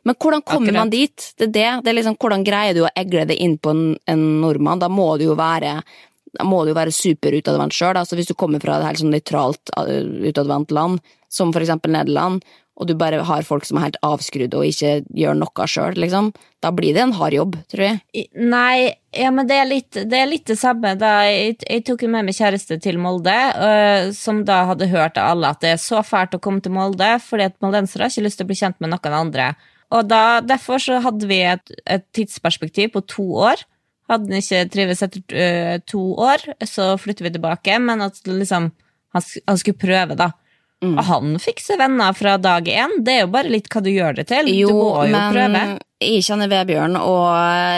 [0.03, 0.81] Men hvordan kommer Akkurat.
[0.81, 1.29] man dit?
[1.39, 1.69] Det er det.
[1.85, 4.83] det er liksom, hvordan greier du å egle det inn på en, en nordmann?
[4.83, 5.79] Da må du jo være
[6.35, 7.95] da må du jo være superutadvendt sjøl.
[8.01, 11.95] Altså hvis du kommer fra et helt sånn nøytralt uh, utadvendt land, som for eksempel
[11.95, 12.43] Nederland,
[12.75, 16.33] og du bare har folk som er helt avskrudd og ikke gjør noe sjøl, liksom,
[16.65, 18.25] da blir det en hard jobb, tror jeg.
[18.35, 20.97] Nei, ja, men det er litt det, er litt det samme.
[20.99, 23.37] Da jeg, jeg tok jo med meg kjæreste til Molde,
[23.69, 26.75] øh, som da hadde hørt av alle at det er så fælt å komme til
[26.75, 29.53] Molde, fordi at moldensere har ikke lyst til å bli kjent med noen andre.
[29.95, 33.63] Og da, derfor så hadde vi et, et tidsperspektiv på to år.
[34.11, 38.73] Hadde han ikke trives etter uh, to år, så flytter vi tilbake, men at liksom,
[39.15, 40.33] han, han skulle prøve, da.
[40.85, 40.99] Mm.
[40.99, 42.99] Og han fikk seg venner fra dag én.
[43.05, 44.51] Det er jo bare litt hva du gjør det til.
[44.53, 45.63] Jo, du må jo men prøve.
[46.05, 47.29] jeg kjenner Vebjørn, og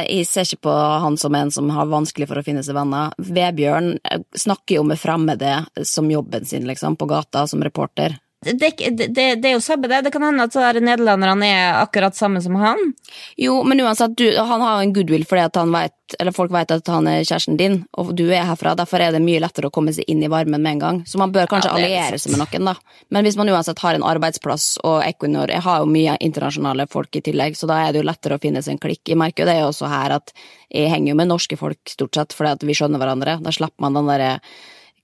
[0.08, 3.14] jeg ser ikke på han som en som har vanskelig for å finne seg venner.
[3.22, 8.18] Vebjørn eh, snakker jo med fremmede som jobben sin, liksom, på gata som reporter.
[8.52, 10.02] Det, det, det, er jo samme det.
[10.06, 12.92] Det kan hende at er nederlenderne er akkurat samme som han.
[13.40, 16.74] Jo, men uansett, du, han har en goodwill fordi at han vet, eller folk vet
[16.74, 18.76] at han er kjæresten din, og du er herfra.
[18.78, 21.00] Derfor er det mye lettere å komme seg inn i varmen med en gang.
[21.08, 23.02] Så man bør kanskje Ja, er alliere seg med noen, da.
[23.14, 27.18] Men hvis man uansett har en arbeidsplass, og Equinor Jeg har jo mye internasjonale folk
[27.18, 29.02] i tillegg, så da er det jo lettere å finne seg en klikk.
[29.08, 30.32] Jeg merker jo det er også her at
[30.70, 33.38] jeg henger jo med norske folk, stort sett, fordi at vi skjønner hverandre.
[33.42, 34.32] Da slipper man den derre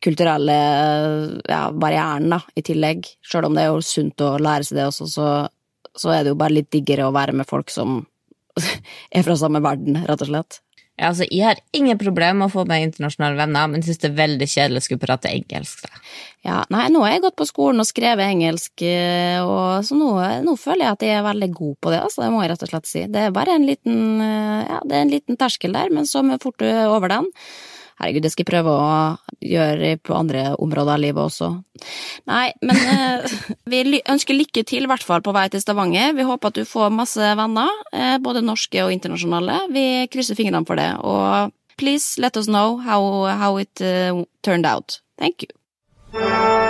[0.03, 0.57] kulturelle
[1.49, 3.07] ja, barrieren, da, i tillegg.
[3.25, 5.29] Sjøl om det er jo sunt å lære seg det også, så,
[5.99, 8.03] så er det jo bare litt diggere å være med folk som
[9.17, 10.63] er fra samme verden, rett og slett.
[11.01, 14.11] Ja, altså, jeg har ingen problem med å få meg internasjonale venner, men syns det
[14.11, 15.87] er veldig kjedelig å skulle prate engelsk.
[15.87, 16.03] Da.
[16.45, 20.11] Ja, nei, nå har jeg gått på skolen og skrevet engelsk, eh, og så nå,
[20.45, 22.67] nå føler jeg at jeg er veldig god på det, altså, det må jeg rett
[22.67, 23.07] og slett si.
[23.09, 26.23] Det er bare en liten, eh, ja, det er en liten terskel der, men så
[26.45, 27.31] fort du er over den,
[28.03, 28.89] herregud, det skal jeg prøve å
[29.43, 31.51] gjøre på andre områder av livet også.
[32.31, 33.37] Nei, men eh,
[33.73, 36.17] vi ønsker lykke til, i hvert fall på vei til Stavanger.
[36.19, 39.63] Vi håper at du får masse venner, eh, både norske og internasjonale.
[39.73, 44.67] Vi krysser fingrene for det, og please let us know how, how it uh, turned
[44.67, 45.01] out.
[45.19, 46.61] Thank you.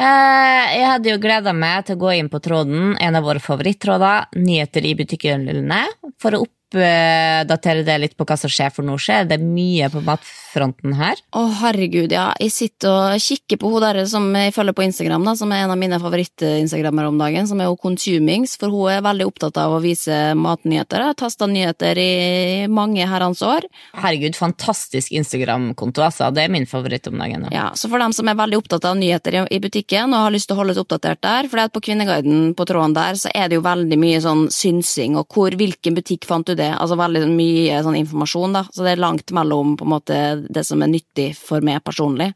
[0.00, 4.30] Jeg hadde jo gleda meg til å gå inn på tråden, en av våre favorittråder,
[4.40, 5.82] nyheter i butikkhyllene,
[6.22, 8.96] for å oppdatere det litt på hva som skjer for nå.
[9.00, 11.18] Skjer det mye på matfronten her?
[11.36, 12.30] Å, herregud, ja.
[12.40, 15.64] Jeg sitter og kikker på hun der som jeg følger på Instagram, da, som er
[15.64, 19.58] en av mine favoritt-instagrammere om dagen, som er jo Consumings, for hun er veldig opptatt
[19.60, 21.04] av å vise matnyheter.
[21.10, 23.66] Har tasta nyheter i mange herrens år.
[23.98, 26.30] Herregud, fantastisk Instagram-konto, altså.
[26.34, 27.48] Det er min favoritt om dagen.
[27.48, 27.54] da.
[27.54, 30.34] Ja, så for dem som er veldig opptatt av nyheter i, i butikken og har
[30.34, 33.50] lyst til å holde seg oppdatert der, for på Kvinneguiden på tråden der, så er
[33.50, 36.70] det jo veldig mye sånn synsing, og hvor, hvilken butikk fant du det?
[36.76, 38.62] Altså veldig mye sånn informasjon, da.
[38.70, 40.18] Så det er langt mellom på en måte
[40.52, 42.30] det som er nyttig for meg personlig.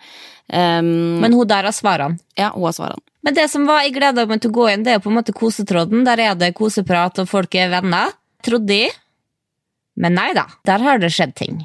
[0.48, 2.18] Um, Men hun der har svarene.
[2.37, 3.04] ja, hun har svarene.
[3.24, 5.16] Men det som var jeg gleda meg til å gå inn, det er på en
[5.16, 6.02] måte kosetråden.
[6.04, 8.12] Der er det koseprat, og folk er venner.
[8.44, 8.92] Trodde jeg.
[9.96, 11.62] Men nei da, der har det skjedd ting.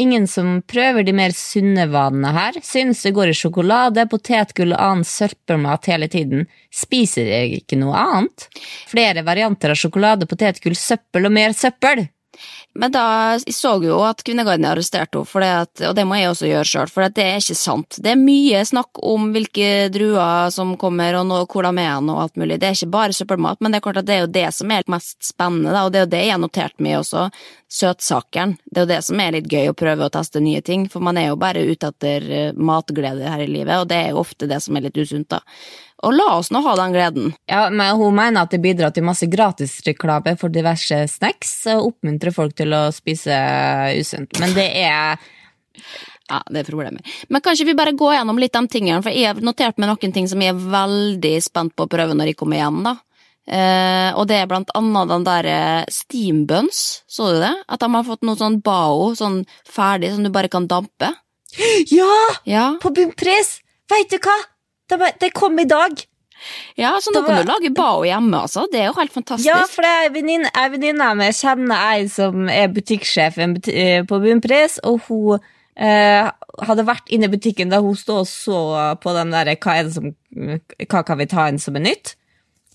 [0.00, 2.56] Ingen som prøver de mer sunne vanene her.
[2.64, 6.46] Synes det går i sjokolade, potetgull og annen søppelmat hele tiden.
[6.72, 8.46] Spiser jeg ikke noe annet?
[8.88, 12.06] Flere varianter av sjokolade, potetgull, søppel og mer søppel.
[12.78, 13.02] Men da
[13.34, 16.50] jeg så jo at Kvinneguiden arresterte henne, for det at, og det må jeg også
[16.50, 17.98] gjøre sjøl, for det er ikke sant.
[17.98, 22.22] Det er mye snakk om hvilke druer som kommer, og nå, hvor de er og
[22.22, 22.60] alt mulig.
[22.62, 24.70] Det er ikke bare søppelmat, men det er klart at det er jo det som
[24.70, 27.26] er mest spennende, og det er jo det jeg har notert meg også.
[27.70, 28.56] Søtsakeren.
[28.66, 31.02] Det er jo det som er litt gøy å prøve å teste nye ting, for
[31.06, 34.22] man er jo bare ute etter eh, matglede her i livet, og det er jo
[34.24, 35.42] ofte det som er litt usunt, da.
[36.06, 37.32] Og la oss nå ha den gleden.
[37.50, 42.34] Ja, men Hun mener at det bidrar til masse gratisreklame for diverse snacks, og oppmuntrer
[42.34, 43.36] folk til å spise
[44.00, 44.40] usunt.
[44.40, 45.20] Men det er
[46.30, 47.02] Ja, det er problemer.
[47.28, 50.12] Men kanskje vi bare går gjennom litt de tingene, for jeg har notert meg noen
[50.14, 52.92] ting som jeg er veldig spent på å prøve når jeg kommer hjem, da.
[53.50, 57.50] Eh, og det er blant annet den der eh, steam buns, så du det?
[57.66, 61.10] At de har fått noe sånn bao, sånn ferdig, som du bare kan dampe.
[61.90, 62.14] Ja!
[62.46, 62.66] Ja.
[62.82, 63.56] På bunnpris!
[63.90, 64.36] Veit du hva?
[64.90, 66.02] Det, bare, det kom i dag.
[66.74, 68.64] Ja, så nå kan du lage bao hjemme, altså.
[68.72, 69.48] Det er jo helt fantastisk.
[69.48, 75.02] Ja, for det er av meg kjenner ei som er butikksjef eh, på Bunnpris, og
[75.08, 75.42] hun
[75.76, 76.30] eh,
[76.66, 78.62] hadde vært inne i butikken da hun stod og så
[79.02, 79.76] på den derre hva,
[80.86, 82.16] hva kan vi ta inn som er nytt.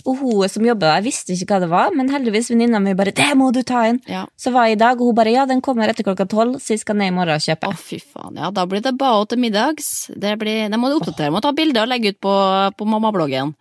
[0.06, 3.12] Og hun som jobber der, visste ikke hva det var, men heldigvis venninna mi bare
[3.12, 4.26] 'Det må du ta inn!' Ja.
[4.38, 6.74] Så var jeg i dag, og hun bare 'Ja, den kommer etter klokka tolv, så
[6.74, 7.74] jeg skal ned i morgen og kjøpe'.
[7.74, 8.38] Å, fy faen.
[8.38, 10.12] Ja, da blir det bao til middags.
[10.16, 11.32] Det, blir, det må du oppdatere.
[11.32, 12.36] Må ta bilde og legge ut på,
[12.78, 13.56] på mammabloggen.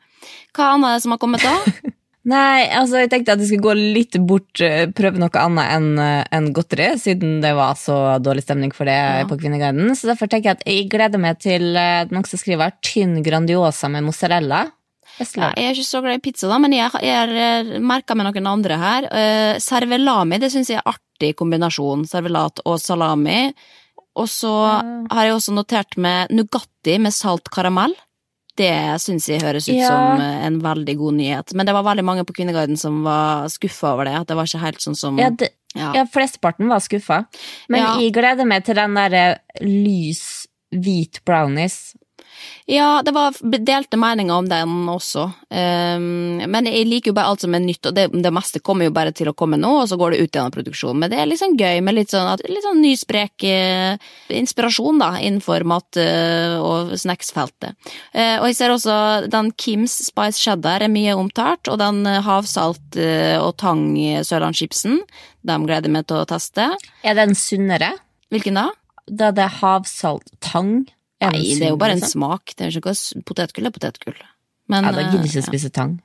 [0.53, 1.57] Hva annet er det som har kommet da?
[2.25, 5.91] Nei, altså jeg tenkte at jeg skulle gå litt bort, eh, prøve noe annet enn
[6.01, 9.93] en godteri, siden det var så dårlig stemning for det på Kvinneguiden.
[9.93, 13.93] Så derfor tenker jeg at jeg gleder meg til eh, noen som skriver tynn Grandiosa
[13.93, 14.71] med mozzarella.
[15.21, 18.49] Ja, jeg er ikke så glad i pizza, da, men jeg har merka med noen
[18.51, 19.07] andre her.
[19.13, 22.03] Uh, servelami, det syns jeg er artig kombinasjon.
[22.11, 23.53] Servelat og salami.
[24.15, 24.51] Og så
[25.11, 27.95] har jeg også notert med Nugatti med salt karamell.
[28.55, 28.71] Det
[29.03, 29.89] syns jeg høres ut Ja.
[29.91, 31.55] som eh, en veldig god nyhet.
[31.59, 34.15] Men det var veldig mange på Kvinneguiden som var skuffa over det.
[34.21, 35.91] At det var ikke helt sånn som Ja, det, Ja.
[35.93, 37.25] ja, flesteparten var skuffa.
[37.69, 41.97] Men jeg gleder meg til den derre lys hvit brownies.
[42.67, 45.27] Ja, det var delte meninger om den også.
[45.53, 48.89] Um, men jeg liker jo bare alt som er nytt, og det, det meste kommer
[48.89, 50.65] jo bare til å komme nå, og så går det ut igjen produksjonen.
[50.65, 50.99] produksjon.
[51.03, 53.97] Men det er liksom gøy med litt sånn, at- litt sånn ny, sprek uh,
[54.33, 57.77] inspirasjon da, innenfor mat- uh, og snacksfeltet.
[58.15, 58.97] Uh, og jeg ser også
[59.31, 65.01] den Kims Spice Cheddar er mye omtalt, og den havsalt og tang eh, sørlandschipsen.
[65.45, 66.69] De gleder jeg meg til å teste.
[67.05, 67.93] Er den sunnere?
[68.33, 68.69] Hvilken da?
[69.11, 70.87] Da det er havsalt tang.
[71.23, 72.25] Nei, det er jo bare en liksom?
[72.25, 72.57] smak.
[72.57, 74.19] Det er ikke potetgull er potetgull.
[74.73, 75.99] Men, Ja, da gidder ikke å spise tang.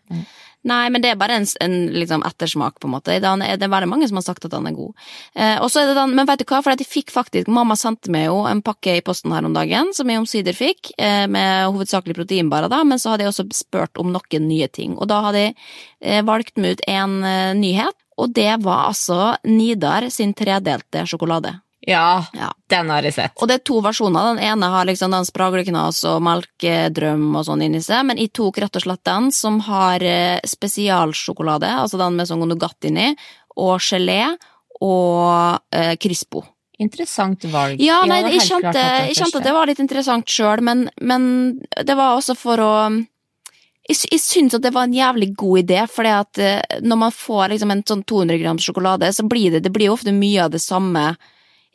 [0.68, 3.16] Nei, men det er bare en, en liksom ettersmak, på en måte.
[3.24, 5.06] Den det er veldig mange som har sagt at den er god.
[5.32, 7.78] Eh, og så er det den, Men vet du hva, for jeg fikk faktisk Mamma
[7.80, 11.24] sendte meg jo en pakke i posten her om dagen, som jeg omsider fikk, eh,
[11.32, 14.98] med hovedsakelig proteinbarer, da, men så hadde jeg også spurt om noen nye ting.
[15.00, 15.56] Og da hadde jeg
[16.04, 21.56] eh, valgt meg ut en eh, nyhet, og det var altså Nidar sin tredelte sjokolade.
[21.90, 22.52] Ja, Ja.
[22.70, 23.34] den har jeg sett.
[23.42, 24.36] Og det er to versjoner.
[24.36, 28.60] Den ene har liksom den spragleknas og melkedrøm og sånn inni seg, men jeg tok
[28.62, 33.12] rett og slett den som har eh, spesialsjokolade, altså den med sånn Nougat inni,
[33.58, 34.22] og gelé
[34.82, 36.44] og eh, Crispo.
[36.80, 37.82] Interessant valg.
[37.84, 41.26] Ja, nei, jeg kjente, jeg kjente at det var litt interessant sjøl, men, men
[41.84, 42.70] det var også for å
[43.90, 47.50] jeg, sy- jeg syns at det var en jævlig god idé, for når man får
[47.56, 50.62] liksom en sånn 200 grams sjokolade, så blir det, det blir ofte mye av det
[50.64, 51.10] samme.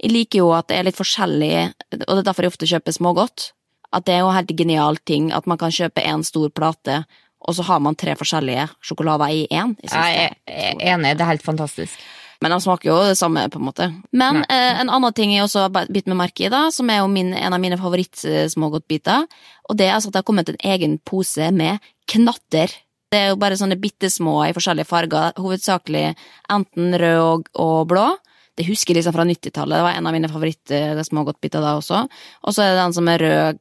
[0.02, 1.52] Jeg liker jo at det er litt forskjellig,
[1.94, 3.52] og det er derfor jeg ofte kjøper smågodt.
[3.94, 7.04] At det er jo en helt genial ting at man kan kjøpe en stor plate,
[7.44, 9.76] og så har man tre forskjellige sjokolader i én.
[9.85, 11.98] Jeg jeg, Jeg er enig, det er helt fantastisk.
[12.42, 13.87] men de smaker jo det samme, på en måte.
[14.12, 16.98] Men eh, en annen ting jeg også har bitt meg merke i, da, som er
[16.98, 19.24] jo min, en av mine favorittsmågodtbiter,
[19.68, 21.78] og det er altså at det har kommet en egen pose med
[22.11, 22.72] knatter.
[23.12, 26.14] Det er jo bare sånne bitte små i forskjellige farger, hovedsakelig
[26.50, 28.09] enten rød og, og blå.
[28.55, 32.05] Det husker jeg liksom fra 90-tallet, det var en av mine favorittsmågodtbiter da også.
[32.47, 33.61] Og så er det den som er rød,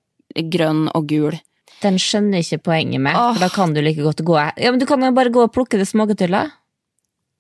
[0.53, 1.37] grønn og gul.
[1.83, 4.85] Den skjønner ikke poenget med, for da kan du like godt gå Ja, men Du
[4.85, 6.53] kan jo bare gå og plukke det smågodtullet.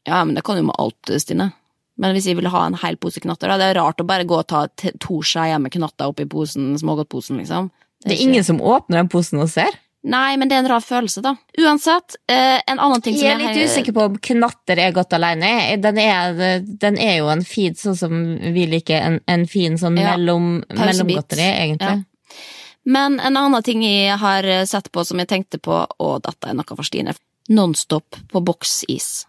[0.09, 1.53] Ja, men det kan du med alt, Stine.
[2.01, 4.25] Men hvis jeg vil ha en hel pose knatter, da, det er rart å bare
[4.25, 4.65] gå og ta
[4.99, 7.69] to skjeer med knatter oppi posen, smågodtposen, liksom.
[8.03, 9.69] Det er ikke- ingen som åpner den posen og ser.
[10.03, 11.31] Nei, men det er en rar følelse, da.
[11.63, 15.15] Uansett, eh, en annen ting som Jeg er litt usikker på om knatter er godt
[15.15, 15.77] alene.
[15.79, 18.17] Den er, den er jo en feed sånn som
[18.55, 22.03] vi liker, en, en fin sånn Ja, mellom, mellomgodteri, egentlig.
[22.03, 22.41] Ja.
[22.83, 26.51] Men en annen ting jeg har eh, sett på som jeg tenkte på, og dette
[26.51, 27.15] er noe for Stine,
[27.53, 29.23] Nonstop på boksis.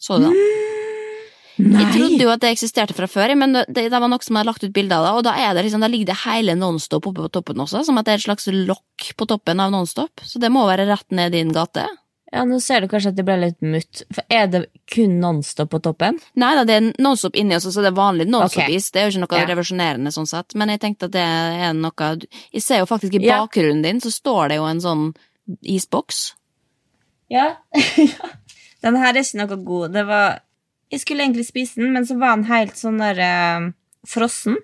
[0.00, 0.64] Så du den?
[1.56, 4.50] Jeg trodde jo at det eksisterte fra før, men det, det var noe som hadde
[4.50, 7.06] lagt ut bilde av det, og da, er det liksom, da ligger det hele Nonstop
[7.08, 10.20] oppe på toppen også, som at det er et slags lokk på toppen av Nonstop.
[10.26, 11.86] Så det må være rett ned i din gate.
[12.34, 14.02] Ja, Nå ser du kanskje at det ble litt mutt.
[14.12, 16.18] For Er det kun Nonstop på toppen?
[16.36, 18.90] Nei da, det er Nonstop inni også, så det er vanlig Nonstop-is.
[18.92, 19.46] Det er jo ikke noe Ja.
[19.52, 22.10] revolusjonerende sånn sett, men jeg tenkte at det er noe
[22.52, 23.38] Jeg ser jo faktisk i Ja.
[23.46, 25.06] bakgrunnen din, så står det jo en sånn
[25.62, 26.34] isboks.
[27.30, 27.56] Ja.
[28.82, 29.92] den her er ikke noe god.
[29.94, 30.40] Det var
[30.92, 33.68] Jeg skulle egentlig spise den, men så var den helt sånn der eh,
[34.06, 34.58] frossen.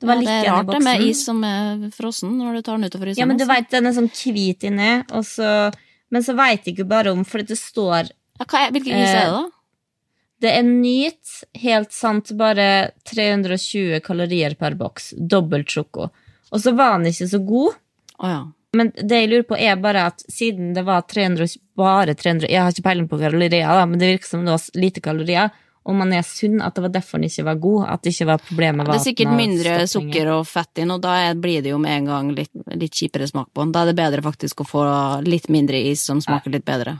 [0.00, 2.62] Det var Ja, litt det er rart det med is som er frossen når du
[2.66, 3.20] tar den ut isen.
[3.22, 5.72] Ja, men du veit vet, den er sånn hvit inni, og så
[6.12, 9.08] Men så veit jeg ikke bare om, for det står ja, hva er, Hvilken is
[9.08, 9.44] er det, da?
[10.44, 12.66] Det er nyt, helt sant, bare
[13.08, 15.14] 320 kalorier per boks.
[15.16, 16.10] Dobbelt sjoko.
[16.52, 17.78] Og så var den ikke så god.
[18.20, 18.42] Å ja.
[18.74, 21.46] Men det jeg lurer på er bare at siden det var 300,
[21.78, 24.80] bare 300 Jeg har ikke peiling på kalorier, da, men det virker som det var
[24.80, 25.50] lite kalorier.
[25.84, 27.86] om man er sunn, at det var derfor den ikke var god.
[27.92, 30.14] At det ikke var problemet Det er sikkert mindre stoppninger.
[30.14, 32.94] sukker og fett i den, og da blir det jo med en gang litt, litt
[32.96, 33.72] kjipere smak på den.
[33.74, 34.84] Da er det bedre faktisk å få
[35.28, 36.96] litt mindre is som smaker litt bedre.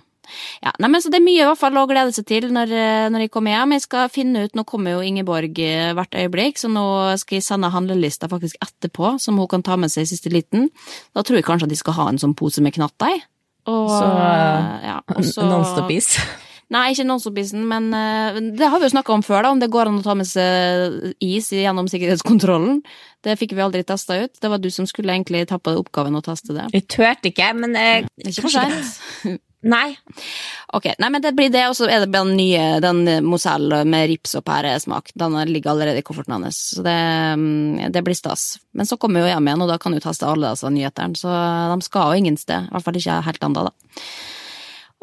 [0.62, 2.72] Ja, nei, men så Det er mye i hvert fall å glede seg til når,
[2.72, 3.72] eh, når jeg kommer hjem.
[3.76, 6.86] Jeg skal finne ut, Nå kommer jo Ingeborg eh, hvert øyeblikk, så nå
[7.20, 10.70] skal jeg sende handlelista faktisk etterpå, som hun kan ta med seg i siste liten.
[11.14, 13.20] Da tror jeg kanskje at de skal ha en sånn pose med knatter i.
[13.66, 16.16] Og, Så, eh, ja, og så- Nonstop-is.
[16.74, 19.68] Nei, ikke nonstop-isen, men eh, det har vi jo snakka om før, da, om det
[19.70, 22.80] går an å ta med seg is gjennom sikkerhetskontrollen.
[23.22, 24.32] Det fikk vi aldri testa ut.
[24.40, 26.64] Det var du som skulle egentlig ta på oppgaven å teste det.
[26.72, 28.96] Jeg turte ikke, men er ikke for seint.
[29.64, 29.94] Nei.
[30.76, 34.08] Ok, nei, men det blir det, og så er det den nye, den Mozell med
[34.10, 35.08] rips og pæresmak.
[35.16, 36.98] Den ligger allerede i kofferten hans, så det,
[37.40, 38.58] mm, det blir stas.
[38.76, 41.16] Men så kommer vi jo hjem igjen, og da kan du teste alle disse nyhetene,
[41.16, 41.32] så
[41.72, 42.68] de skal jo ingen sted.
[42.68, 44.00] I hvert fall ikke helt ennå, da.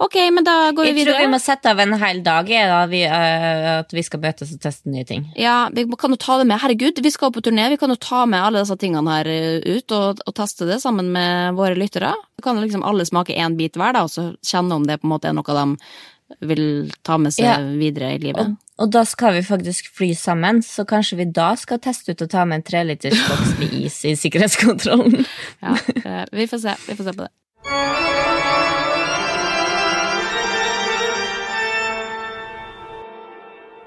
[0.01, 2.79] Ok, men da går vi Jeg tror vi må sette av en hel dag da,
[2.89, 5.27] vi, uh, at vi skal møtes og teste nye ting.
[5.37, 6.57] Ja, vi kan jo ta det med.
[6.63, 7.67] Herregud, vi skal på turné.
[7.69, 10.79] Vi kan jo ta med alle disse tingene her eh, ut og, og teste det
[10.81, 12.15] sammen med våre lyttere.
[12.39, 15.07] Så kan liksom alle smake én bit hver, da, og så kjenne om det på
[15.09, 16.65] en måte er noe de vil
[17.05, 17.55] ta med seg Ja.
[17.59, 18.55] videre i livet.
[18.55, 22.25] Og, og da skal vi faktisk fly sammen, så kanskje vi da skal teste ut
[22.25, 25.21] og ta med en treliters boks med is i sikkerhetskontrollen.
[25.61, 26.77] Ja, eh, vi får se.
[26.87, 28.40] Vi får se på det.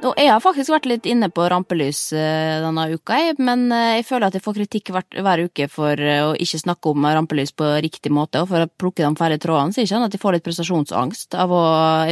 [0.04, 4.06] Og jeg har faktisk vært litt inne på rampelys eh, denne uka, men eh, jeg
[4.08, 7.68] føler at jeg får kritikk hver, uke for eh, å ikke snakke om rampelys på
[7.84, 10.36] riktig måte, og for å plukke de færre trådene, så jeg kjenner at jeg får
[10.36, 11.62] litt prestasjonsangst av å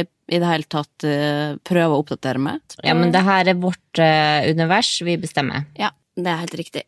[0.01, 1.03] i, det hele tatt
[1.67, 2.63] prøve å oppdatere meg.
[2.81, 5.67] Ja, men det her er vårt univers, vi bestemmer.
[5.77, 6.85] Ja, det er helt riktig.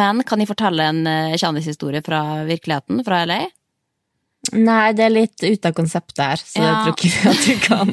[0.00, 1.04] Men kan jeg fortelle en
[1.38, 3.42] kjendishistorie fra virkeligheten, fra LA?
[4.56, 6.70] Nei, det er litt ute av konseptet her, så Ja.
[6.86, 7.90] jeg tror ikke at du kan.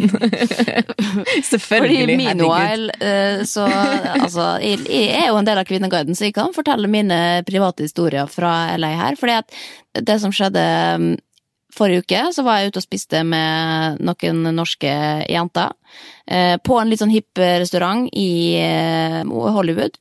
[1.52, 6.28] Selvfølgelig, Fordi meanwhile, eh, så altså, jeg, jeg er jo en del av Kvinneguiden, så
[6.30, 9.20] jeg kan fortelle mine private historier fra LA her.
[9.20, 9.58] Fordi at
[10.08, 10.64] det som skjedde
[11.04, 11.10] mm,
[11.78, 14.94] forrige uke, så var jeg ute og spiste med noen norske
[15.30, 15.76] jenter.
[16.32, 20.00] eh, På en litt sånn hipp restaurant i eh, Hollywood.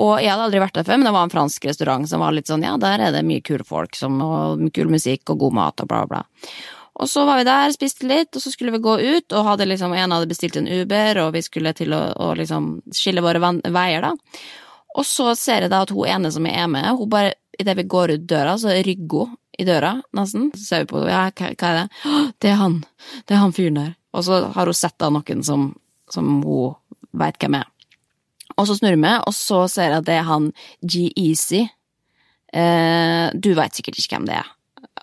[0.00, 2.34] Og jeg hadde aldri vært der før, men det var en fransk restaurant som var
[2.34, 5.58] litt sånn, ja, der er det mye kule folk som, og kul musikk og god
[5.60, 6.24] mat og bla, bla.
[6.94, 9.66] Og så var vi der, spiste litt, og så skulle vi gå ut, og hadde
[9.66, 13.42] liksom, en hadde bestilt en Uber, og vi skulle til å, å liksom skille våre
[13.42, 14.12] veier, da.
[14.94, 17.74] Og så ser jeg da at hun ene som jeg er med, hun bare, idet
[17.80, 20.48] vi går ut døra, så rygger hun i døra, nesten.
[20.54, 21.86] Så ser vi på henne, ja, hva, er det?
[22.06, 22.80] «Å, Det er han,
[23.26, 23.92] det er han fyren der.
[24.14, 25.68] Og så har hun sett da noen som,
[26.10, 26.74] som hun
[27.14, 27.68] veit hvem er.
[28.60, 30.50] Og så snurrer vi, og så ser jeg at det er han
[30.82, 31.64] G-Easy.
[32.54, 34.50] Eh, du veit sikkert ikke hvem det er.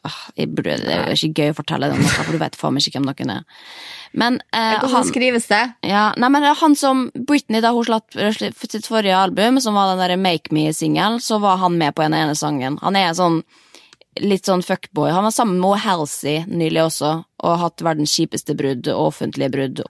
[0.01, 2.73] Burde, det er jo ikke gøy å fortelle det om noe, for du vet faen
[2.73, 3.65] meg ikke hvem noen er.
[4.17, 5.61] Men eh, Hvordan han skrives det?
[5.87, 9.91] ja, nei, men han som Britney, da hun slapp slapp sitt forrige album, som var
[9.91, 12.79] den derre Make Me-singelen, så var han med på en ene sangen.
[12.81, 13.43] Han er sånn
[14.19, 15.11] litt sånn fuckboy.
[15.13, 19.53] Han var sammen med Halsey nylig også, og har hatt verdens kjipeste brudd, og offentlige
[19.53, 19.83] brudd.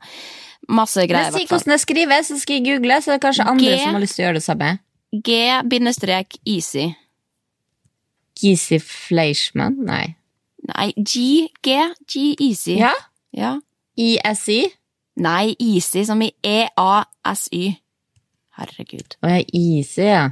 [0.69, 3.47] Masse greier, Men si hvordan det skrives, så skal jeg google, så det er kanskje
[3.49, 3.79] andre G.
[3.81, 4.71] som har lyst til å gjøre det samme.
[5.11, 6.85] G-easy.
[8.41, 9.75] Gizi Fleischmann?
[9.85, 10.15] Nei.
[10.69, 12.77] Nei, G, G, G-easy.
[12.79, 12.93] Ja?
[13.33, 13.57] ja.
[13.97, 14.61] ISI?
[15.21, 17.75] Nei, easy, som i E E-A-S-Y.
[18.57, 19.17] Herregud.
[19.23, 20.29] Å ja, Easy, ja.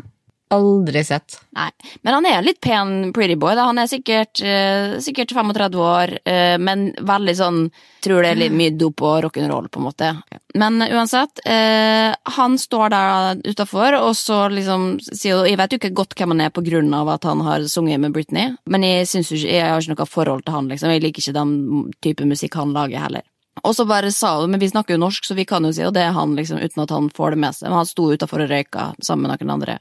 [0.50, 1.38] Aldri sett.
[1.54, 1.70] Nei,
[2.02, 3.54] men han er en litt pen pretty boy.
[3.54, 3.68] da.
[3.70, 7.64] Han er sikkert, uh, sikkert 35 år, uh, men veldig sånn
[8.00, 10.10] Tror det er litt mye dop og rock'n'roll, på en måte.
[10.56, 15.91] Men uansett, eh, han står der utafor, og så liksom sier Jeg vet jo ikke
[15.97, 19.10] godt hvem han er på grunn av at han har sunget med Britney, men jeg,
[19.12, 20.93] synes jo jeg har ikke noe forhold til han, liksom.
[20.95, 23.28] Jeg liker ikke den type musikk han lager, heller.
[23.64, 25.84] Og så bare sa hun, men vi snakker jo norsk, så vi kan jo si,
[25.84, 27.68] og det er han, liksom, uten at han får det med seg.
[27.68, 29.80] Men han sto utafor og røyka sammen med noen andre.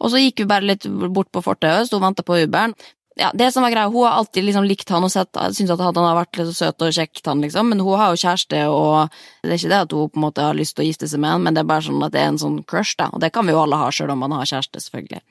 [0.00, 2.76] Og så gikk vi bare litt bort på fortauet, sto og venta på Uberen.
[3.16, 5.80] Ja, det som var greia, Hun har alltid liksom likt han og sett, syntes at
[5.80, 9.08] han har vært litt søt og kjekk, han liksom, men hun har jo kjæreste, og
[9.40, 11.22] det er ikke det at hun på en måte har lyst til å gifte seg
[11.24, 13.22] med han, men det er bare sånn at det er en sånn crush, da, og
[13.24, 15.22] det kan vi jo alle ha sjøl om man har kjæreste, selvfølgelig.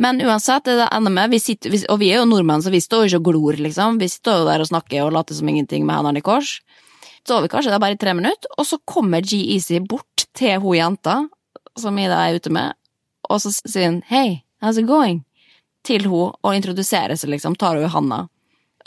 [0.00, 3.04] Men uansett, det ender med, vi sitter, og vi er jo nordmenn, så vi står
[3.04, 5.84] jo ikke og glor, liksom, vi står jo der og snakker og later som ingenting
[5.84, 6.56] med hendene i kors.
[7.20, 10.56] Så står vi kanskje der bare i tre minutter, og så kommer G-Easy bort til
[10.64, 11.20] hun jenta,
[11.76, 12.79] som Ida er ute med,
[13.30, 15.22] og så sier hun hei, how's it going?
[15.86, 18.24] Til hun, og introduserer seg, liksom, tar hun handa.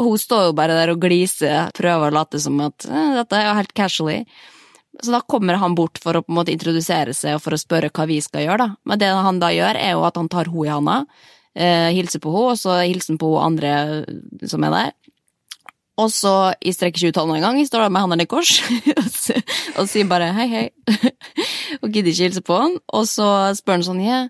[0.02, 3.48] Hun står jo bare der og gliser, prøver å late som at eh, dette er
[3.50, 4.20] jo helt casually.
[5.02, 7.62] Så da kommer han bort for å på en måte introdusere seg og for å
[7.62, 8.82] spørre hva vi skal gjøre, da.
[8.90, 10.98] Men det han da gjør, er jo at han tar henne i handa,
[11.56, 13.74] eh, hilser på henne, og så hilser han på hun andre
[14.50, 14.94] som er der.
[16.02, 16.34] Og så
[16.64, 18.56] jeg strekker ikke ut en gang står han med hendene i kors
[19.78, 20.66] og sier bare hei, hei.
[21.84, 22.80] og gidder ikke hilse på han.
[22.90, 23.28] Og så
[23.60, 24.28] spør han sånn yeah,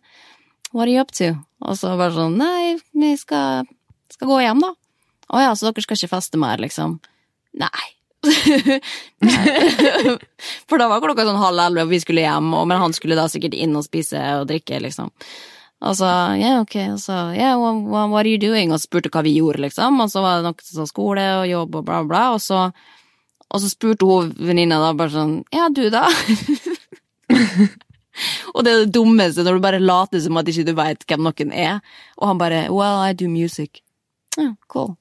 [0.73, 1.31] what are you up to?
[1.63, 3.69] Og så bare sånn nei, vi skal,
[4.11, 4.73] skal gå hjem, da.
[5.33, 6.97] Å ja, så dere skal ikke feste mer, liksom?
[7.61, 7.87] Nei.
[10.69, 13.29] For da var klokka sånn halv elleve, og vi skulle hjem, men han skulle da
[13.31, 15.11] sikkert inn og spise og drikke, liksom.
[15.83, 16.07] Og så,
[16.39, 18.71] ja, ok, og så, yeah, what, what, are you doing?
[18.71, 21.75] Og spurte hva vi gjorde, liksom, og så var det noe sånn skole og jobb
[21.79, 22.69] og bla, bla, og så,
[23.49, 26.05] og så spurte hun venninna da bare sånn, ja, du da?
[28.53, 31.27] og det er det dummeste når du bare later som at ikke du vet hvem
[31.27, 31.81] noen er,
[32.15, 33.83] og han bare, well, I do music.
[34.39, 34.93] Ja, cool.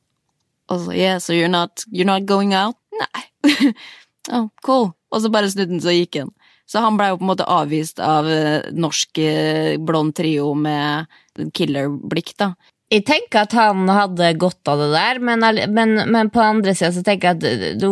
[0.72, 2.74] Og så, yeah, so you're not, you're not going out?
[2.98, 3.70] Nei.
[4.34, 4.90] oh, cool.
[5.12, 6.34] Og så bare snudde han, så gikk han.
[6.68, 11.10] Så han ble jo på en måte avvist av eh, norsk eh, blond trio med
[11.56, 12.52] killerblikk, da.
[12.92, 16.90] Jeg tenker at han hadde godt av det der, men, men, men på andre sida
[16.92, 17.88] så tenker jeg at du,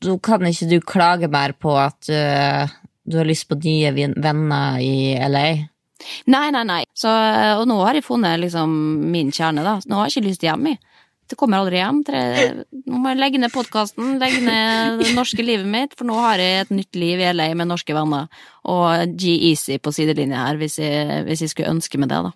[0.00, 2.72] du kan ikke du klage mer på at uh,
[3.04, 5.44] du har lyst på nye venner i LA.
[6.32, 6.80] Nei, nei, nei.
[6.96, 8.72] Så, eh, og nå har jeg funnet liksom
[9.12, 9.76] min kjerne, da.
[9.84, 10.80] Nå har jeg ikke lyst hjem, jeg.
[11.30, 12.00] Det kommer aldri hjem.
[12.90, 16.42] Nå må jeg legge ned podkasten, legge ned det norske livet mitt, for nå har
[16.42, 18.26] jeg et nytt liv i LA med norske venner.
[18.70, 22.34] Og G-Easy på sidelinja her, hvis jeg, hvis jeg skulle ønske meg det, da.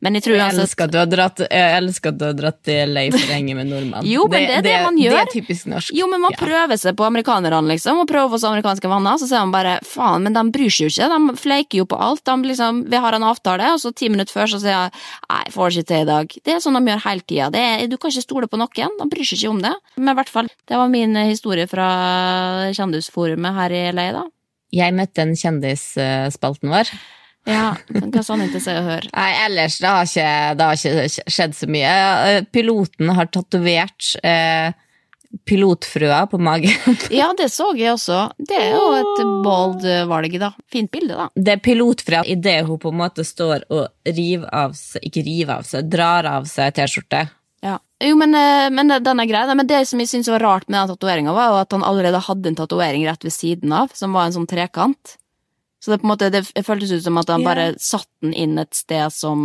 [0.00, 1.42] Men jeg tror Jeg elsker at du har dratt,
[2.38, 4.06] dratt til henge med nordmenn.
[4.06, 5.16] Jo, men det er det man gjør.
[5.16, 5.94] Det er typisk norsk.
[5.96, 6.40] Jo, men man Ja.
[6.40, 10.22] prøver seg på amerikanerne, liksom, og prøver seg amerikanske venner, så ser man bare faen,
[10.22, 12.24] men de bryr seg jo ikke, de fleiker jo på alt.
[12.24, 14.90] De liksom, vi har en avtale, og så ti minutter før så sier jeg
[15.30, 16.38] nei, får det ikke til i dag.
[16.44, 17.86] Det er sånn de gjør hele tida.
[17.88, 19.74] Du kan ikke stole på noen, de bryr seg ikke om det.
[19.96, 21.88] Men i hvert fall, det var min eh, historie fra
[22.76, 24.24] kjendisforumet her i LA, da.
[24.74, 26.28] Jeg møtte en kjendis, øh,
[26.68, 26.90] vår.
[27.48, 29.08] Ja, hva sa han ikke se og høre?
[29.14, 31.94] Nei, ellers det har ikke, det har ikke skjedd så mye.
[32.28, 34.76] Eh, Piloten har tatovert eh,
[35.48, 36.96] pilotfrøa på magen.
[37.14, 38.20] Ja, det så jeg også.
[38.38, 40.52] Det er jo et bold eh, valg, da.
[40.72, 41.28] Fint bilde, da.
[41.34, 45.58] Det er pilotfrøa idet hun på en måte står og river av seg, ikke river
[45.58, 47.26] av seg, drar av seg T-skjorte.
[47.64, 47.78] Ja.
[48.04, 49.46] Jo, men, eh, men den er grei.
[49.54, 52.20] Men det som jeg syntes var rart med den tatoveringa, var jo at han allerede
[52.28, 55.16] hadde en tatovering rett ved siden av, som var en sånn trekant.
[55.78, 58.34] Så det på en måte, det føltes ut som at han bare bare satte den
[58.34, 59.42] inn et sted som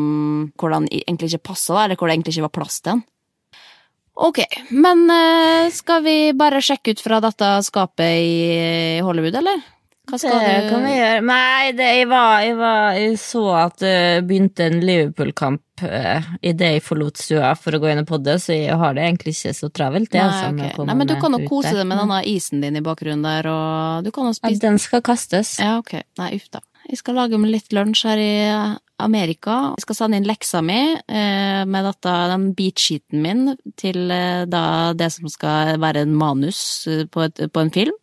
[0.57, 3.03] hvor den egentlig ikke passa, eller hvor det egentlig ikke var plass til den.
[4.13, 9.61] Ok, men eh, skal vi bare sjekke ut fra dette skapet i Hollywood, eller?
[10.03, 11.19] Hva skal Det du kan vi gjøre.
[11.29, 16.73] Nei, det, jeg, var, jeg, var, jeg så at det begynte en Liverpool-kamp uh, idet
[16.75, 19.55] jeg forlot stua for å gå inn i poddet, så jeg har det egentlig ikke
[19.55, 20.11] så travelt.
[20.11, 20.83] Det, Nei, altså, med ok.
[20.89, 24.03] Nei, men du kan jo kose deg med denne isen din i bakgrunnen der, og
[24.03, 25.55] du kan jo Ja, den skal kastes.
[25.63, 25.95] Ja, ok.
[26.19, 26.63] Nei, uff da.
[26.89, 29.55] Jeg skal lage meg litt lunsj her i eh, Amerika.
[29.77, 34.65] Jeg skal sende inn leksa mi eh, med dette, den beatsheeten min til eh, da
[34.97, 37.95] det som skal være en manus eh, på, et, på en film.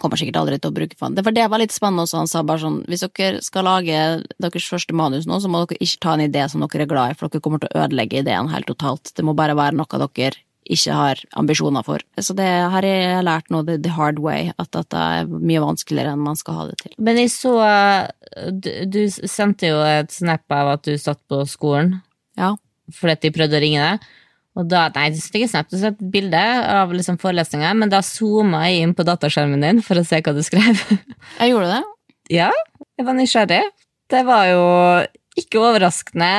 [0.00, 1.14] Kommer sikkert aldri til å bruke for han.
[1.16, 4.00] Det, for det var litt spennende også, han sa bare sånn, hvis dere skal lage
[4.42, 7.14] deres første manus nå, så må dere ikke ta en idé som dere er glad
[7.14, 9.14] i, for dere kommer til å ødelegge ideen helt totalt.
[9.16, 10.36] Det må bare være noe dere
[10.66, 12.02] ikke har ambisjoner for.
[12.18, 16.24] Så det har jeg lært nå, the, hard way, at dette er mye vanskeligere enn
[16.26, 16.94] man skal ha det til.
[16.98, 17.54] Men jeg så
[18.50, 22.00] du, du sendte jo et snap av at du satt på skolen
[22.38, 22.56] Ja.
[22.92, 24.08] fordi de prøvde å ringe deg.
[24.56, 26.42] Og da, nei, sendte ikke snap, du et bilde
[26.72, 30.32] av liksom forelesninga, men da zooma jeg inn på dataskjermen din for å se hva
[30.36, 30.80] du skrev.
[31.42, 31.82] Jeg gjorde det.
[32.38, 32.48] ja,
[32.96, 33.60] jeg var nysgjerrig.
[34.08, 34.62] Det var jo
[35.36, 36.30] ikke overraskende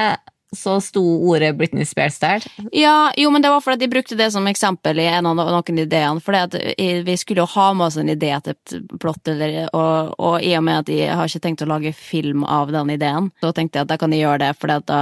[0.55, 2.43] så sto ordet Britney Spears der.
[2.71, 5.81] Ja, jo, men det var fordi de brukte det som eksempel i en av noen
[5.83, 6.23] ideene.
[6.23, 6.37] For
[6.77, 10.53] vi skulle jo ha med oss en idé til et plott, eller, og, og i
[10.57, 13.81] og med at de har ikke tenkt å lage film av den ideen, så tenkte
[13.81, 15.01] jeg at da kan de gjøre det, for da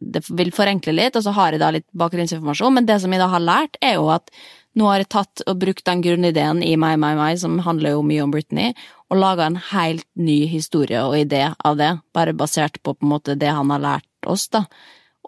[0.00, 2.74] det vil forenkle litt, og så har jeg da litt bakgrunnsinformasjon.
[2.74, 4.30] Men det som jeg da har lært, er jo at
[4.78, 8.04] nå har jeg tatt og brukt den grunnideen i My My My, som handler jo
[8.06, 8.76] mye om Britney,
[9.08, 13.12] og laga en helt ny historie og idé av det, bare basert på på en
[13.14, 14.66] måte det han har lært oss, da.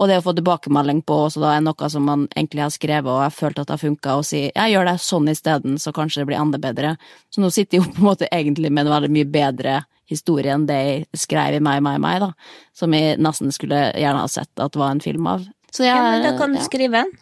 [0.01, 3.11] Og det å få tilbakemelding på også da er noe som man egentlig har skrevet
[3.11, 5.93] og har følt at det har funka, og si jeg gjør det sånn isteden, så
[5.97, 6.95] kanskje det blir enda bedre.
[7.29, 10.59] Så nå sitter jeg jo på en måte egentlig med en veldig mye bedre historie
[10.69, 10.83] de
[11.17, 12.33] skrev i Meg, meg, meg, da.
[12.77, 15.47] Som jeg nesten skulle gjerne ha sett at var en film av.
[15.71, 16.67] Så jeg, Ja, men da kan du ja.
[16.67, 17.13] skrive en.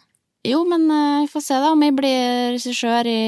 [0.47, 3.21] Jo, men eh, vi får se da om jeg blir regissør i,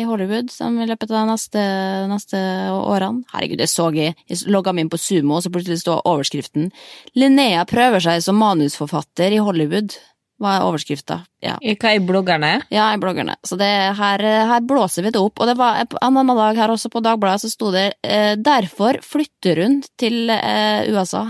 [0.00, 1.60] i Hollywood som i løpet av neste,
[2.08, 2.40] neste
[2.72, 3.26] årene.
[3.34, 4.14] Herregud, det så jeg.
[4.24, 6.70] Jeg logga meg inn på Sumo, og så plutselig står overskriften
[7.12, 9.98] 'Linnea prøver seg som manusforfatter i Hollywood'.
[10.42, 11.20] Hva er overskrifta?
[11.40, 11.54] Ja.
[11.60, 12.50] Hva er bloggerne?
[12.72, 13.38] Ja, i bloggerne.
[13.46, 15.40] Så det, her, her blåser vi det opp.
[15.40, 19.00] Og det var en annen dag her også på Dagbladet så sto det eh, 'Derfor
[19.04, 21.24] flytter hun til eh, USA'.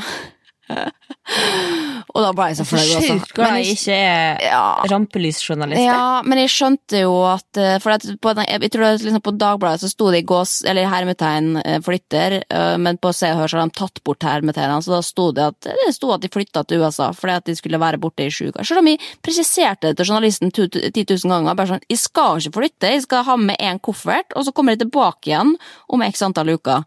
[2.17, 2.81] Og da ble jeg så flau.
[2.81, 3.01] altså.
[3.03, 4.61] sjukt glad jeg ikke er Ja.
[4.91, 5.83] rampelysjournalist.
[5.83, 9.35] Ja, men jeg skjønte jo at eh, For at på, jeg tror var liksom på
[9.37, 13.43] Dagbladet så sto det i gås, eller hermetegn eh, flytter, eh, men på Se og
[13.43, 16.23] Hør så har de tatt bort hermetegnene, så da sto det at det sto at
[16.25, 18.67] de flytta til USA fordi at de skulle være borte i sju uker.
[18.67, 22.57] Selv om jeg presiserte det til journalisten 10 000 ganger, bare sånn Jeg skal ikke
[22.61, 25.57] flytte, jeg skal ha med én koffert, og så kommer jeg tilbake igjen
[25.93, 26.87] om x antall uker.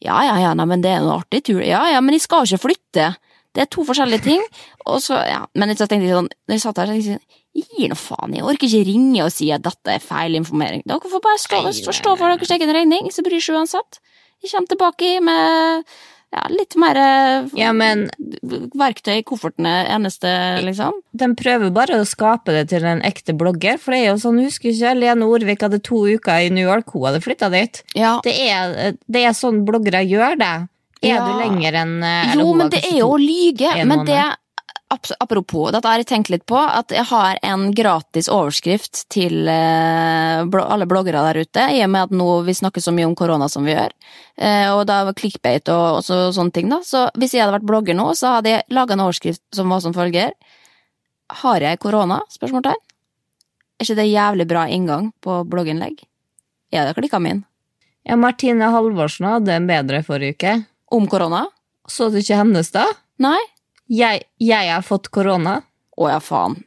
[0.00, 1.60] Ja, ja, ja, nei, men det er en artig tur.
[1.64, 3.10] Ja, ja, men jeg skal ikke flytte.
[3.50, 4.44] Det er to forskjellige ting.
[4.88, 7.18] Og så, ja, men så tenkte jeg sånn, når jeg satt her, så tenkte jeg
[7.18, 10.38] sånn, jeg gir noe faen, jeg orker ikke ringe og si at dette er feil
[10.38, 10.84] informering.
[10.86, 13.98] Dere får bare stå, stå, stå for deres egen regning, så bryr seg uansett.
[14.40, 15.90] Jeg kommer tilbake med
[16.32, 18.06] ja, litt mer eh, Ja, men
[18.78, 20.30] verktøy i koffertene, eneste,
[20.66, 21.00] liksom.
[21.12, 24.38] de prøver bare å skape det til en ekte blogger, for det er jo sånn,
[24.46, 27.82] husker ikke Lene Orvik hadde to uker i New York, hun hadde flytta dit.
[27.98, 28.18] Ja.
[28.24, 30.52] Det er, det er sånn bloggere gjør det.
[31.02, 31.20] Er Ja.
[31.24, 33.70] du lenger enn eh, Jo, men det er jo å lyge.
[33.88, 34.20] Men det
[34.90, 40.40] Apropos, dette har jeg tenkt litt på, at jeg har en gratis overskrift til eh,
[40.42, 43.46] alle bloggere der ute, i og med at nå vi snakker så mye om korona
[43.48, 43.94] som vi gjør,
[44.42, 46.80] eh, og da var clickbait og, og så, sånne ting, da.
[46.82, 49.84] Så hvis jeg hadde vært blogger nå, så hadde jeg laga en overskrift som var
[49.84, 50.34] som følger
[51.44, 52.18] Har jeg korona?
[52.34, 52.82] spørsmålstegn.
[53.78, 56.02] Er ikke det jævlig bra inngang på blogginnlegg?
[56.74, 57.44] Er det klikka min?
[58.02, 60.58] Ja, Martine Halvorsen hadde en bedre forrige uke.
[60.90, 61.46] Om korona?
[61.86, 62.88] Så du ikke hennes da?
[63.22, 63.38] Nei?
[63.90, 65.60] Jeg, jeg har fått korona.
[66.00, 66.60] Å ja, faen.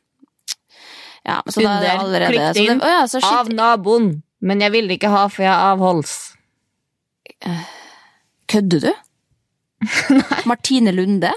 [1.23, 2.03] Ja, så da er det Under.
[2.03, 3.21] allerede så det, å ja, så.
[3.23, 4.09] Av naboen.
[4.43, 6.17] Men jeg vil ikke ha, for jeg har avholds.
[8.51, 8.91] Kødder du?
[10.51, 11.31] Martine Lunde?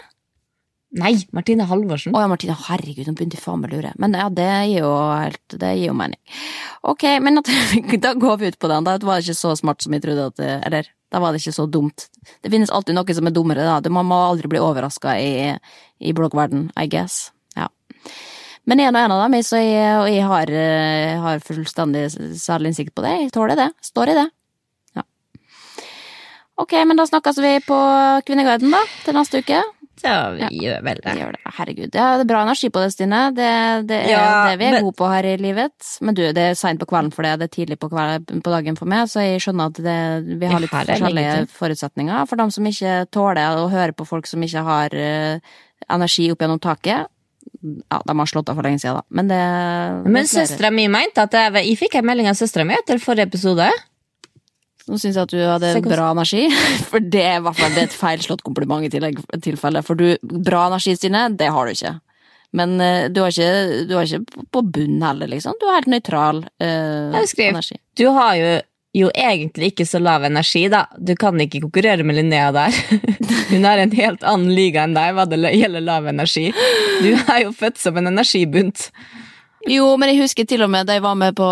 [0.97, 2.15] Nei, Martine Halvorsen.
[2.17, 3.93] Å ja, Martine, herregud, hun begynte faen meg å lure.
[4.03, 6.19] Men ja, det gir jo helt Det gir jo mening.
[6.87, 7.43] Ok, men
[8.07, 8.87] da går vi ut på den.
[8.87, 11.57] Da var det ikke så smart som jeg trodde at Eller, da var det ikke
[11.57, 12.11] så dumt.
[12.45, 13.93] Det finnes alltid noe som er dummere, da.
[13.93, 15.55] Man må aldri bli overraska i,
[16.05, 17.31] i bloggverden, I guess.
[17.57, 17.71] Ja.
[18.69, 22.93] Men er nå en av dem, så jeg, og jeg har, eh, har fullstendig selvinnsikt
[22.93, 23.15] på det.
[23.23, 23.71] Jeg tåler det.
[23.89, 24.29] Står i det.
[26.57, 27.77] Ok, men da snakkes vi på
[28.25, 29.59] Kvinneguiden, da, til neste uke.
[30.05, 31.15] Ja, vi gjør vel det.
[31.17, 31.41] Gjør det.
[31.57, 31.95] Herregud.
[31.97, 33.21] Ja, det er bra energi på det, Stine.
[33.37, 33.49] Det,
[33.89, 35.73] det er Ja, det vi er men- gode på her i livet.
[36.05, 38.53] Men du, det er seint på kvelden for det, det er tidlig på, kvelden, på
[38.53, 39.99] dagen for meg, så jeg skjønner at det,
[40.41, 42.27] vi har litt Ja, forskjellige forutsetninger.
[42.29, 45.39] For dem som ikke tåler å høre på folk som ikke har uh,
[45.89, 49.05] energi opp gjennom taket, ja, de har slått av for lenge siden, da.
[49.11, 49.41] Men det
[50.13, 52.99] Men er søstera mi mente at jeg, jeg fikk en melding av søstera mi etter
[52.99, 53.69] forrige episode.
[54.87, 56.45] Nå syns jeg at du hadde bra energi,
[56.91, 59.83] for det er i hvert fall er et feilslått kompliment i tillegg, tilfelle.
[59.87, 61.97] For du, bra energi, Stine, det har du ikke.
[62.57, 65.59] Men eh, du, har ikke, du er ikke på bunn heller, liksom.
[65.61, 67.81] Du er helt nøytral eh, skriver, energi.
[67.99, 68.55] Du har jo,
[68.97, 70.87] jo egentlig ikke så lav energi, da.
[70.97, 72.79] Du kan ikke konkurrere med Linnea der.
[73.51, 76.49] Hun er en helt annen liga enn deg hva det gjelder lav energi.
[77.03, 78.89] Du er jo født som en energibunt.
[79.67, 81.47] Jo, men jeg husker til og med da jeg var med på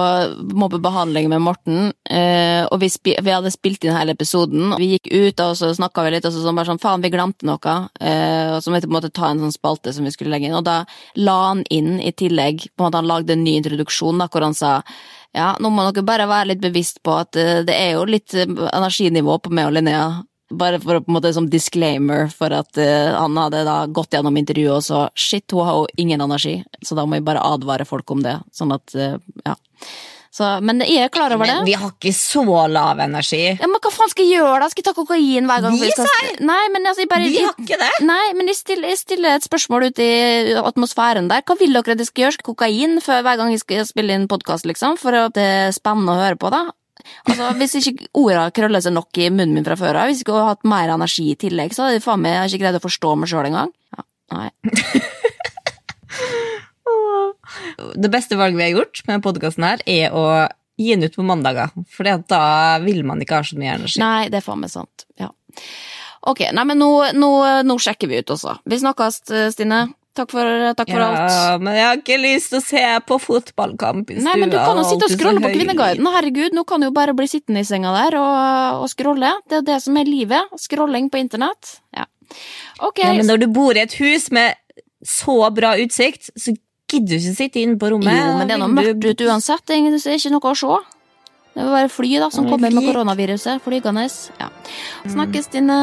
[0.54, 4.76] mobbebehandling med Morten, eh, og vi, vi hadde spilt inn hele episoden.
[4.78, 7.10] Vi gikk ut, og så snakka vi litt, og så sånn bare sånn faen, vi
[7.10, 7.74] glemte noe.
[7.98, 10.54] Eh, og så måtte vi måtte ta en sånn spalte som vi skulle legge inn,
[10.54, 10.84] og da
[11.18, 14.46] la han inn i tillegg på en måte Han lagde en ny introduksjon da, hvor
[14.46, 14.76] han sa
[15.34, 18.30] ja, nå må dere bare være litt bevisst på at eh, det er jo litt
[18.38, 20.06] energinivå på meg og Linnea.
[20.60, 24.16] Bare for å på en måte som disclaimer for at uh, han hadde da gått
[24.16, 27.44] gjennom intervjuet og så shit, hun har jo ingen energi, så da må jeg bare
[27.44, 28.38] advare folk om det.
[28.54, 29.56] Sånn at, uh, ja.
[30.34, 31.60] Så, men jeg er klar over det.
[31.60, 33.42] Men vi har ikke så lav energi.
[33.52, 34.68] Ja, men hva faen skal jeg gjøre da?
[34.72, 35.76] Skal jeg ta kokain hver gang?
[35.78, 36.32] Vi skal...
[36.42, 37.28] Nei, men altså, jeg bare...
[37.30, 37.90] Vi har ikke det.
[38.02, 40.10] Nei, men jeg stiller, jeg stiller et spørsmål ut i
[40.58, 41.44] atmosfæren der.
[41.46, 42.38] Hva vil dere at jeg skal gjøre?
[42.40, 44.98] Skal kokain før hver gang jeg skal spille inn podkast, liksom?
[44.98, 46.64] For at det er spennende å høre på, da?
[47.28, 50.32] Altså, Hvis ikke orda krøller seg nok i munnen min fra før av, hvis jeg
[50.34, 53.14] har hatt mer energi i tillegg, så hadde jeg faen meg ikke greid å forstå
[53.20, 53.72] meg sjøl engang.
[53.96, 54.48] Ja, nei.
[57.94, 60.24] Det beste valget vi har gjort med podkasten her, er å
[60.80, 61.74] gi den ut på mandager.
[61.92, 62.44] For da
[62.84, 64.00] vil man ikke ha så mye energi.
[64.02, 65.06] Nei, det er faen meg sant.
[65.20, 65.30] Ja.
[66.24, 67.30] Ok, nei, men nå, nå,
[67.68, 68.56] nå sjekker vi ut også.
[68.64, 69.20] Vi snakkes,
[69.54, 69.84] Stine.
[70.14, 70.46] Takk for,
[70.78, 71.32] takk for alt.
[71.34, 74.26] Ja, men jeg har ikke lyst til å se på fotballkamp i stua.
[74.28, 75.50] Nei, men du kan jo sitte og scrolle på.
[75.56, 76.10] Kvinneguiden.
[76.14, 79.32] Herregud, nå kan du jo bare bli sittende i senga der og, og scrolle.
[79.50, 80.54] Det er det som er livet.
[80.62, 81.80] Scrolling på internett.
[81.96, 82.06] Ja.
[82.78, 83.02] Ok.
[83.02, 84.54] Ja, men når du bor i et hus med
[85.04, 88.14] så bra utsikt, så gidder du ikke sitte inne på rommet.
[88.14, 89.66] jo, men det er noe mørkt ute ut uansett.
[89.66, 90.78] Det er det er ikke noe å se.
[91.54, 94.06] Det vil være fly da, som kommer med koronaviruset flygende.
[94.42, 94.50] Ja.
[95.06, 95.82] Snakkes, Stine.